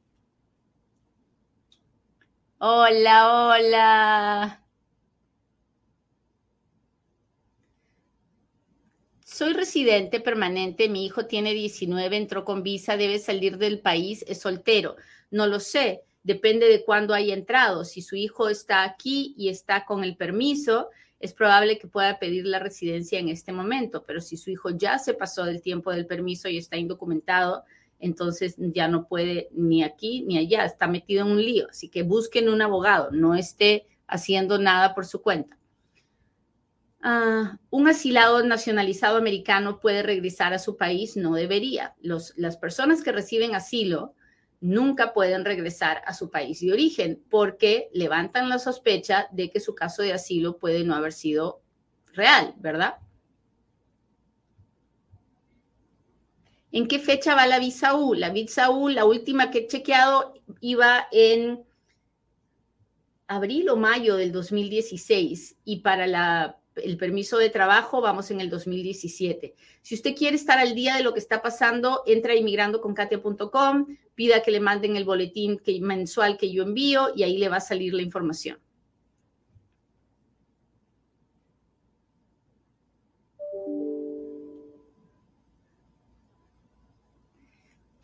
Hola, 2.59 3.49
hola. 3.49 4.63
Soy 9.25 9.53
residente 9.53 10.21
permanente, 10.21 10.89
mi 10.89 11.05
hijo 11.05 11.27
tiene 11.27 11.53
19, 11.53 12.17
entró 12.17 12.47
con 12.47 12.63
visa, 12.63 12.97
debe 12.97 13.19
salir 13.19 13.59
del 13.59 13.81
país, 13.81 14.25
es 14.27 14.41
soltero. 14.41 14.97
No 15.31 15.47
lo 15.47 15.61
sé, 15.61 16.05
depende 16.23 16.67
de 16.69 16.83
cuándo 16.83 17.13
haya 17.13 17.35
entrado. 17.35 17.85
Si 17.85 18.01
su 18.01 18.17
hijo 18.17 18.49
está 18.49 18.85
aquí 18.85 19.35
y 19.37 19.51
está 19.51 19.85
con 19.85 20.03
el 20.03 20.17
permiso, 20.17 20.89
es 21.21 21.35
probable 21.35 21.79
que 21.79 21.89
pueda 21.89 22.19
pedir 22.19 22.47
la 22.47 22.59
residencia 22.59 23.19
en 23.19 23.29
este 23.29 23.53
momento, 23.53 24.05
pero 24.07 24.23
si 24.23 24.39
su 24.39 24.51
hijo 24.51 24.71
ya 24.71 24.99
se 24.99 25.13
pasó 25.13 25.45
del 25.45 25.61
tiempo 25.61 25.93
del 25.93 26.07
permiso 26.07 26.49
y 26.49 26.57
está 26.57 26.79
indocumentado, 26.79 27.65
entonces 27.99 28.57
ya 28.59 28.89
no 28.89 29.07
puede 29.07 29.49
ni 29.53 29.83
aquí 29.83 30.23
ni 30.27 30.39
allá, 30.39 30.65
está 30.65 30.87
metido 30.87 31.25
en 31.25 31.33
un 31.33 31.43
lío. 31.43 31.67
Así 31.71 31.89
que 31.89 32.03
busquen 32.03 32.49
un 32.49 32.63
abogado, 32.63 33.11
no 33.11 33.35
esté 33.35 33.87
haciendo 34.07 34.59
nada 34.59 34.95
por 34.95 35.07
su 35.07 35.23
cuenta. 35.23 35.57
Ah, 37.03 37.59
un 37.71 37.89
asilado 37.89 38.43
nacionalizado 38.43 39.17
americano 39.17 39.81
puede 39.81 40.03
regresar 40.03 40.53
a 40.55 40.59
su 40.59 40.77
país, 40.77 41.17
no 41.17 41.35
debería. 41.35 41.95
las 42.03 42.57
personas 42.57 43.03
que 43.03 43.13
reciben 43.13 43.55
asilo 43.55 44.15
nunca 44.61 45.13
pueden 45.13 45.45
regresar 45.45 46.03
a 46.07 46.15
su 46.15 46.31
país 46.31 46.61
de 46.61 46.73
origen 46.73 47.23
porque 47.31 47.89
levantan 47.93 48.49
la 48.49 48.59
sospecha 48.59 49.29
de 49.31 49.51
que 49.51 49.61
su 49.61 49.75
caso 49.75 50.03
de 50.03 50.15
asilo 50.15 50.59
puede 50.59 50.83
no 50.85 50.95
haber 50.95 51.13
sido 51.13 51.61
real, 52.13 52.55
¿verdad? 52.59 52.95
¿En 56.77 56.89
qué 56.89 56.99
fecha 56.99 57.35
va 57.35 57.47
la 57.47 57.59
visa 57.59 57.95
U? 57.95 58.13
La 58.13 58.29
visa 58.29 58.69
U, 58.69 58.91
la 58.91 59.07
última 59.07 59.51
que 59.51 59.61
he 59.61 59.67
chequeado, 59.67 60.35
iba 60.61 61.09
en 61.11 61.65
abril 63.29 63.71
o 63.71 63.77
mayo 63.77 64.17
del 64.17 64.31
2016 64.31 65.57
y 65.65 65.77
para 65.81 66.59
el 66.75 66.99
permiso 66.99 67.39
de 67.39 67.49
trabajo, 67.49 68.03
vamos 68.03 68.31
en 68.31 68.43
el 68.43 68.51
2017. 68.51 69.55
Si 69.81 69.95
usted 69.95 70.15
quiere 70.15 70.37
estar 70.37 70.59
al 70.59 70.75
día 70.75 70.97
de 70.97 71.03
lo 71.03 71.15
que 71.15 71.21
está 71.21 71.41
pasando, 71.41 72.03
entra 72.05 72.35
a 72.35 72.37
inmigrandoconkatia.com, 72.37 73.87
pida 74.15 74.43
que 74.43 74.51
le 74.51 74.61
manden 74.61 74.97
el 74.97 75.07
boletín 75.07 75.59
mensual 75.81 76.37
que 76.37 76.53
yo 76.53 76.63
envío 76.63 77.09
y 77.17 77.23
ahí 77.23 77.39
le 77.39 77.49
va 77.49 77.57
a 77.57 77.61
salir 77.61 77.95
la 77.95 78.03
información. 78.03 78.59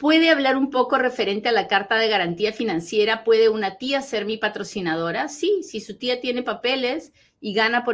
¿Puede 0.02 0.30
hablar 0.30 0.56
un 0.56 0.70
poco 0.70 0.98
referente 0.98 1.48
a 1.48 1.52
la 1.52 1.68
carta 1.68 1.96
de 1.96 2.08
garantía 2.08 2.52
financiera? 2.52 3.22
¿Puede 3.22 3.48
una 3.48 3.76
tía 3.78 4.02
ser 4.02 4.24
mi 4.24 4.36
patrocinadora? 4.36 5.28
Sí, 5.28 5.62
si 5.62 5.78
su 5.78 5.96
tía 5.96 6.20
tiene 6.20 6.42
papeles 6.42 7.12
y 7.38 7.54
gana, 7.54 7.84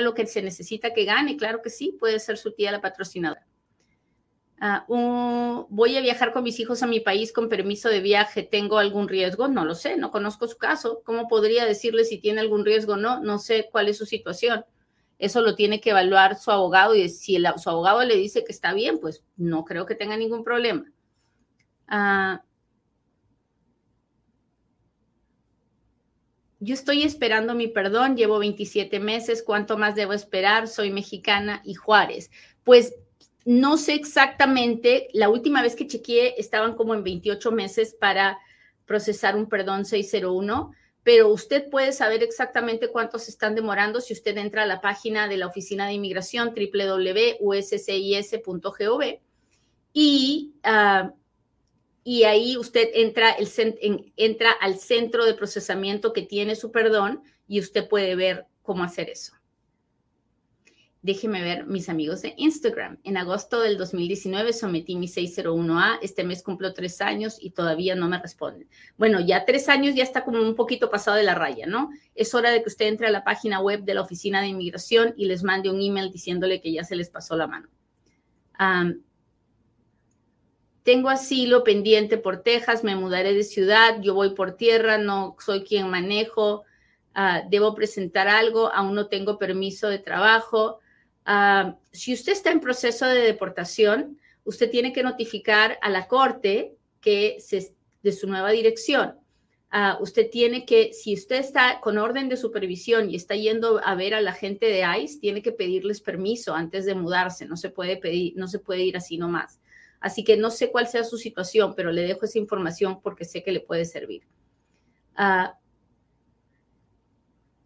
lo 0.00 0.14
que 0.14 0.28
se 0.28 0.42
necesita 0.42 0.94
que 0.94 1.04
gane, 1.04 1.36
claro 1.36 1.60
que 1.60 1.68
sí, 1.68 1.96
puede 1.98 2.20
ser 2.20 2.38
su 2.38 2.52
tía 2.52 2.70
la 2.70 2.80
patrocinadora. 2.80 3.44
Ah, 4.60 4.84
voy 4.88 5.96
a 5.96 6.00
viajar 6.00 6.32
con 6.32 6.44
mis 6.44 6.60
hijos 6.60 6.84
a 6.84 6.86
mi 6.86 7.00
país 7.00 7.32
con 7.32 7.48
permiso 7.48 7.88
de 7.88 7.98
viaje, 7.98 8.44
¿tengo 8.44 8.78
algún 8.78 9.08
riesgo? 9.08 9.48
No 9.48 9.64
lo 9.64 9.74
sé, 9.74 9.96
no 9.96 10.12
conozco 10.12 10.46
su 10.46 10.56
caso. 10.56 11.02
¿Cómo 11.04 11.26
podría 11.26 11.64
decirle 11.64 12.04
si 12.04 12.18
tiene 12.18 12.42
algún 12.42 12.64
riesgo 12.64 12.92
o 12.92 12.96
no? 12.96 13.18
No 13.18 13.40
sé 13.40 13.68
cuál 13.72 13.88
es 13.88 13.98
su 13.98 14.06
situación. 14.06 14.64
Eso 15.18 15.40
lo 15.40 15.56
tiene 15.56 15.80
que 15.80 15.90
evaluar 15.90 16.38
su 16.38 16.52
abogado 16.52 16.94
y 16.94 17.08
si 17.08 17.42
su 17.56 17.70
abogado 17.70 18.04
le 18.04 18.14
dice 18.14 18.44
que 18.44 18.52
está 18.52 18.72
bien, 18.72 19.00
pues 19.00 19.24
no 19.36 19.64
creo 19.64 19.84
que 19.84 19.96
tenga 19.96 20.16
ningún 20.16 20.44
problema. 20.44 20.84
Ah, 21.90 22.42
yo 26.60 26.74
estoy 26.74 27.02
esperando 27.02 27.54
mi 27.54 27.68
perdón, 27.68 28.16
llevo 28.16 28.38
27 28.38 29.00
meses, 29.00 29.42
¿cuánto 29.42 29.76
más 29.76 29.94
debo 29.96 30.12
esperar? 30.12 30.68
Soy 30.68 30.90
mexicana 30.90 31.62
y 31.64 31.74
Juárez. 31.74 32.30
Pues 32.64 32.94
no 33.44 33.76
sé 33.76 33.94
exactamente, 33.94 35.08
la 35.14 35.28
última 35.30 35.62
vez 35.62 35.74
que 35.74 35.86
chequeé 35.86 36.34
estaban 36.38 36.74
como 36.74 36.94
en 36.94 37.02
28 37.02 37.50
meses 37.50 37.96
para 37.98 38.38
procesar 38.84 39.34
un 39.36 39.48
perdón 39.48 39.84
601, 39.84 40.72
pero 41.02 41.28
usted 41.28 41.70
puede 41.70 41.92
saber 41.92 42.22
exactamente 42.22 42.88
cuántos 42.88 43.28
están 43.28 43.54
demorando 43.54 44.00
si 44.00 44.12
usted 44.12 44.36
entra 44.36 44.64
a 44.64 44.66
la 44.66 44.80
página 44.80 45.26
de 45.28 45.38
la 45.38 45.46
Oficina 45.46 45.86
de 45.86 45.94
Inmigración 45.94 46.54
www.uscis.gov 46.54 47.40
y 49.92 50.54
uh, 50.64 51.10
y 52.02 52.24
ahí 52.24 52.56
usted 52.56 52.88
entra, 52.94 53.30
al 54.60 54.78
centro 54.78 55.24
de 55.24 55.34
procesamiento 55.34 56.12
que 56.12 56.22
tiene 56.22 56.56
su 56.56 56.70
perdón 56.70 57.22
y 57.46 57.60
usted 57.60 57.88
puede 57.88 58.16
ver 58.16 58.46
cómo 58.62 58.84
hacer 58.84 59.10
eso. 59.10 59.34
Déjeme 61.02 61.42
ver 61.42 61.64
mis 61.66 61.88
amigos 61.88 62.20
de 62.20 62.34
Instagram. 62.36 62.98
En 63.04 63.16
agosto 63.16 63.60
del 63.60 63.78
2019 63.78 64.52
sometí 64.52 64.96
mi 64.96 65.08
601A. 65.08 65.98
Este 66.02 66.24
mes 66.24 66.42
cumplo 66.42 66.74
tres 66.74 67.00
años 67.00 67.38
y 67.40 67.50
todavía 67.50 67.94
no 67.94 68.06
me 68.06 68.18
responden. 68.18 68.68
Bueno, 68.98 69.18
ya 69.18 69.46
tres 69.46 69.70
años 69.70 69.94
ya 69.94 70.02
está 70.02 70.24
como 70.24 70.42
un 70.42 70.54
poquito 70.54 70.90
pasado 70.90 71.16
de 71.16 71.22
la 71.22 71.34
raya, 71.34 71.66
¿no? 71.66 71.88
Es 72.14 72.34
hora 72.34 72.50
de 72.50 72.62
que 72.62 72.68
usted 72.68 72.86
entre 72.86 73.06
a 73.06 73.10
la 73.10 73.24
página 73.24 73.60
web 73.60 73.82
de 73.84 73.94
la 73.94 74.02
Oficina 74.02 74.42
de 74.42 74.48
Inmigración 74.48 75.14
y 75.16 75.24
les 75.24 75.42
mande 75.42 75.70
un 75.70 75.80
email 75.80 76.12
diciéndole 76.12 76.60
que 76.60 76.70
ya 76.70 76.84
se 76.84 76.96
les 76.96 77.08
pasó 77.08 77.34
la 77.34 77.46
mano 77.46 77.68
tengo 80.90 81.08
asilo 81.08 81.62
pendiente 81.62 82.18
por 82.18 82.42
Texas, 82.42 82.82
me 82.82 82.96
mudaré 82.96 83.32
de 83.32 83.44
ciudad, 83.44 84.00
yo 84.00 84.12
voy 84.12 84.30
por 84.30 84.56
tierra, 84.56 84.98
no 84.98 85.36
soy 85.38 85.62
quien 85.62 85.88
manejo, 85.88 86.64
ah, 87.14 87.42
debo 87.48 87.76
presentar 87.76 88.26
algo, 88.26 88.72
aún 88.74 88.96
no 88.96 89.06
tengo 89.06 89.38
permiso 89.38 89.88
de 89.88 90.00
trabajo. 90.00 90.80
Ah, 91.24 91.76
si 91.92 92.12
usted 92.12 92.32
está 92.32 92.50
en 92.50 92.58
proceso 92.58 93.06
de 93.06 93.20
deportación, 93.20 94.18
usted 94.42 94.68
tiene 94.68 94.92
que 94.92 95.04
notificar 95.04 95.78
a 95.80 95.90
la 95.90 96.08
corte 96.08 96.74
que 97.00 97.38
de 98.02 98.10
su 98.10 98.26
nueva 98.26 98.50
dirección. 98.50 99.14
Ah, 99.70 99.96
usted 100.00 100.28
tiene 100.28 100.64
que, 100.64 100.92
si 100.92 101.14
usted 101.14 101.36
está 101.36 101.78
con 101.80 101.98
orden 101.98 102.28
de 102.28 102.36
supervisión 102.36 103.10
y 103.10 103.14
está 103.14 103.36
yendo 103.36 103.80
a 103.84 103.94
ver 103.94 104.12
a 104.14 104.20
la 104.20 104.32
gente 104.32 104.66
de 104.66 104.84
ICE, 105.02 105.20
tiene 105.20 105.40
que 105.40 105.52
pedirles 105.52 106.00
permiso 106.00 106.52
antes 106.52 106.84
de 106.84 106.96
mudarse. 106.96 107.46
No 107.46 107.56
se 107.56 107.70
puede 107.70 107.96
pedir, 107.96 108.32
no 108.34 108.48
se 108.48 108.58
puede 108.58 108.82
ir 108.82 108.96
así 108.96 109.18
nomás. 109.18 109.60
Así 110.00 110.24
que 110.24 110.36
no 110.36 110.50
sé 110.50 110.70
cuál 110.70 110.88
sea 110.88 111.04
su 111.04 111.18
situación, 111.18 111.74
pero 111.76 111.92
le 111.92 112.02
dejo 112.02 112.24
esa 112.24 112.38
información 112.38 113.00
porque 113.02 113.24
sé 113.26 113.42
que 113.42 113.52
le 113.52 113.60
puede 113.60 113.84
servir. 113.84 114.26
Ah, 115.14 115.58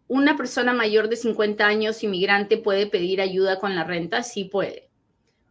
¿Una 0.08 0.36
persona 0.36 0.74
mayor 0.74 1.08
de 1.08 1.16
50 1.16 1.64
años 1.64 2.02
inmigrante 2.02 2.58
puede 2.58 2.86
pedir 2.86 3.20
ayuda 3.20 3.58
con 3.58 3.74
la 3.74 3.84
renta? 3.84 4.22
Sí 4.22 4.44
puede. 4.44 4.90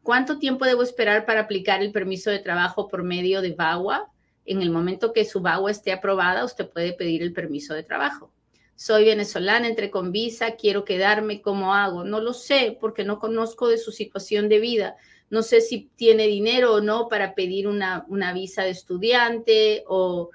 ¿Cuánto 0.03 0.37
tiempo 0.37 0.65
debo 0.65 0.83
esperar 0.83 1.25
para 1.25 1.41
aplicar 1.41 1.81
el 1.81 1.91
permiso 1.91 2.29
de 2.29 2.39
trabajo 2.39 2.87
por 2.89 3.03
medio 3.03 3.41
de 3.41 3.53
VAWA? 3.53 4.11
En 4.45 4.61
el 4.61 4.69
momento 4.69 5.13
que 5.13 5.23
su 5.23 5.39
VAWA 5.39 5.71
esté 5.71 5.93
aprobada, 5.93 6.43
usted 6.43 6.69
puede 6.69 6.93
pedir 6.93 7.23
el 7.23 7.31
permiso 7.31 7.73
de 7.73 7.83
trabajo. 7.83 8.31
Soy 8.75 9.05
venezolana, 9.05 9.67
entré 9.67 9.89
con 9.89 10.11
visa, 10.11 10.51
quiero 10.51 10.83
quedarme, 10.83 11.41
¿cómo 11.41 11.73
hago? 11.73 12.03
No 12.03 12.19
lo 12.19 12.33
sé 12.33 12.77
porque 12.79 13.05
no 13.05 13.19
conozco 13.19 13.69
de 13.69 13.77
su 13.77 13.91
situación 13.91 14.49
de 14.49 14.59
vida 14.59 14.97
no 15.33 15.41
sé 15.41 15.61
si 15.61 15.89
tiene 15.95 16.27
dinero 16.27 16.75
o 16.75 16.81
no 16.81 17.07
para 17.09 17.33
pedir 17.33 17.67
una, 17.67 18.05
visa 18.35 18.61
de 18.61 18.69
estudiante 18.69 19.83
o, 19.87 20.29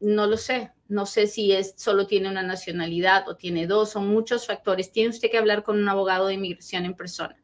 no 0.00 0.26
lo 0.26 0.36
sé. 0.36 0.72
No 0.88 1.06
sé 1.06 1.26
si 1.26 1.50
es 1.52 1.72
solo 1.78 2.06
tiene 2.06 2.28
una 2.28 2.42
nacionalidad 2.42 3.26
o 3.26 3.34
tiene 3.34 3.66
dos, 3.66 3.92
son 3.92 4.08
muchos 4.08 4.46
factores. 4.46 4.92
Tiene 4.92 5.08
usted 5.08 5.30
que 5.30 5.38
hablar 5.38 5.62
con 5.62 5.78
un 5.78 5.88
abogado 5.88 6.26
de 6.26 6.34
inmigración 6.34 6.84
en 6.84 6.92
persona. 6.92 7.34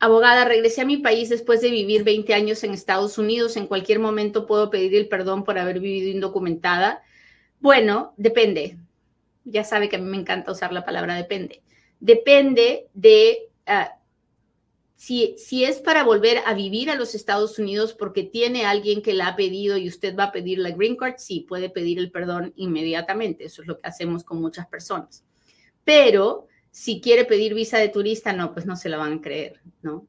Abogada, 0.00 0.44
regresé 0.44 0.82
a 0.82 0.84
mi 0.84 0.98
país 0.98 1.30
después 1.30 1.62
de 1.62 1.70
vivir 1.70 2.04
20 2.04 2.34
años 2.34 2.62
en 2.62 2.74
Estados 2.74 3.16
Unidos. 3.16 3.56
En 3.56 3.66
cualquier 3.66 4.00
momento 4.00 4.46
puedo 4.46 4.68
pedir 4.68 4.94
el 4.96 5.08
perdón 5.08 5.44
por 5.44 5.58
haber 5.58 5.80
vivido 5.80 6.10
indocumentada. 6.10 7.02
Bueno, 7.58 8.12
depende 8.18 8.76
ya 9.50 9.64
sabe 9.64 9.88
que 9.88 9.96
a 9.96 9.98
mí 9.98 10.06
me 10.06 10.16
encanta 10.16 10.52
usar 10.52 10.72
la 10.72 10.84
palabra 10.84 11.14
depende. 11.14 11.62
Depende 12.00 12.88
de 12.94 13.50
ah, 13.66 13.98
si, 14.98 15.36
si 15.38 15.64
es 15.64 15.78
para 15.80 16.02
volver 16.02 16.42
a 16.44 16.54
vivir 16.54 16.90
a 16.90 16.96
los 16.96 17.14
Estados 17.14 17.58
Unidos 17.60 17.94
porque 17.94 18.24
tiene 18.24 18.66
alguien 18.66 19.00
que 19.00 19.14
la 19.14 19.28
ha 19.28 19.36
pedido 19.36 19.76
y 19.76 19.88
usted 19.88 20.16
va 20.16 20.24
a 20.24 20.32
pedir 20.32 20.58
la 20.58 20.72
green 20.72 20.96
card, 20.96 21.14
sí, 21.18 21.46
puede 21.48 21.70
pedir 21.70 22.00
el 22.00 22.10
perdón 22.10 22.52
inmediatamente. 22.56 23.44
Eso 23.44 23.62
es 23.62 23.68
lo 23.68 23.78
que 23.78 23.86
hacemos 23.86 24.24
con 24.24 24.40
muchas 24.40 24.66
personas. 24.66 25.24
Pero 25.84 26.48
si 26.72 27.00
quiere 27.00 27.24
pedir 27.24 27.54
visa 27.54 27.78
de 27.78 27.88
turista, 27.88 28.32
no, 28.32 28.52
pues 28.52 28.66
no 28.66 28.74
se 28.74 28.88
la 28.88 28.96
van 28.96 29.12
a 29.14 29.20
creer, 29.20 29.60
¿no? 29.82 30.06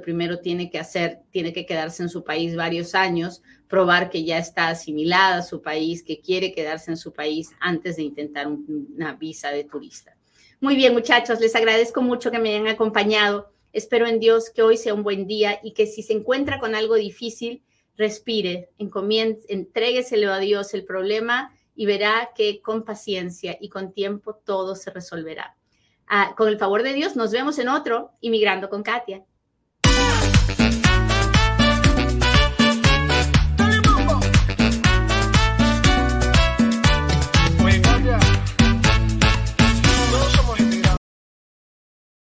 Primero 0.00 0.38
tiene 0.38 0.70
que 0.70 0.78
hacer, 0.78 1.20
tiene 1.30 1.52
que 1.52 1.66
quedarse 1.66 2.02
en 2.02 2.08
su 2.08 2.24
país 2.24 2.56
varios 2.56 2.94
años, 2.94 3.42
probar 3.68 4.08
que 4.08 4.24
ya 4.24 4.38
está 4.38 4.68
asimilada 4.68 5.38
a 5.38 5.42
su 5.42 5.60
país, 5.60 6.02
que 6.02 6.20
quiere 6.20 6.52
quedarse 6.52 6.90
en 6.90 6.96
su 6.96 7.12
país 7.12 7.50
antes 7.60 7.96
de 7.96 8.02
intentar 8.02 8.46
una 8.46 9.14
visa 9.14 9.50
de 9.50 9.64
turista. 9.64 10.16
Muy 10.60 10.76
bien, 10.76 10.92
muchachos, 10.92 11.40
les 11.40 11.56
agradezco 11.56 12.00
mucho 12.02 12.30
que 12.30 12.38
me 12.38 12.54
hayan 12.54 12.68
acompañado. 12.68 13.52
Espero 13.72 14.06
en 14.06 14.20
Dios 14.20 14.48
que 14.50 14.62
hoy 14.62 14.76
sea 14.76 14.94
un 14.94 15.02
buen 15.02 15.26
día 15.26 15.58
y 15.62 15.72
que 15.72 15.86
si 15.86 16.02
se 16.02 16.12
encuentra 16.12 16.60
con 16.60 16.74
algo 16.74 16.94
difícil, 16.94 17.62
respire, 17.96 18.70
entrégueselo 18.78 20.32
a 20.32 20.38
Dios 20.38 20.72
el 20.74 20.84
problema 20.84 21.52
y 21.74 21.86
verá 21.86 22.30
que 22.34 22.60
con 22.60 22.84
paciencia 22.84 23.56
y 23.60 23.68
con 23.68 23.92
tiempo 23.92 24.34
todo 24.34 24.76
se 24.76 24.90
resolverá. 24.90 25.56
Ah, 26.06 26.34
con 26.36 26.48
el 26.48 26.58
favor 26.58 26.82
de 26.82 26.92
Dios, 26.92 27.16
nos 27.16 27.32
vemos 27.32 27.58
en 27.58 27.68
otro 27.68 28.12
Inmigrando 28.20 28.68
con 28.68 28.82
Katia. 28.82 29.24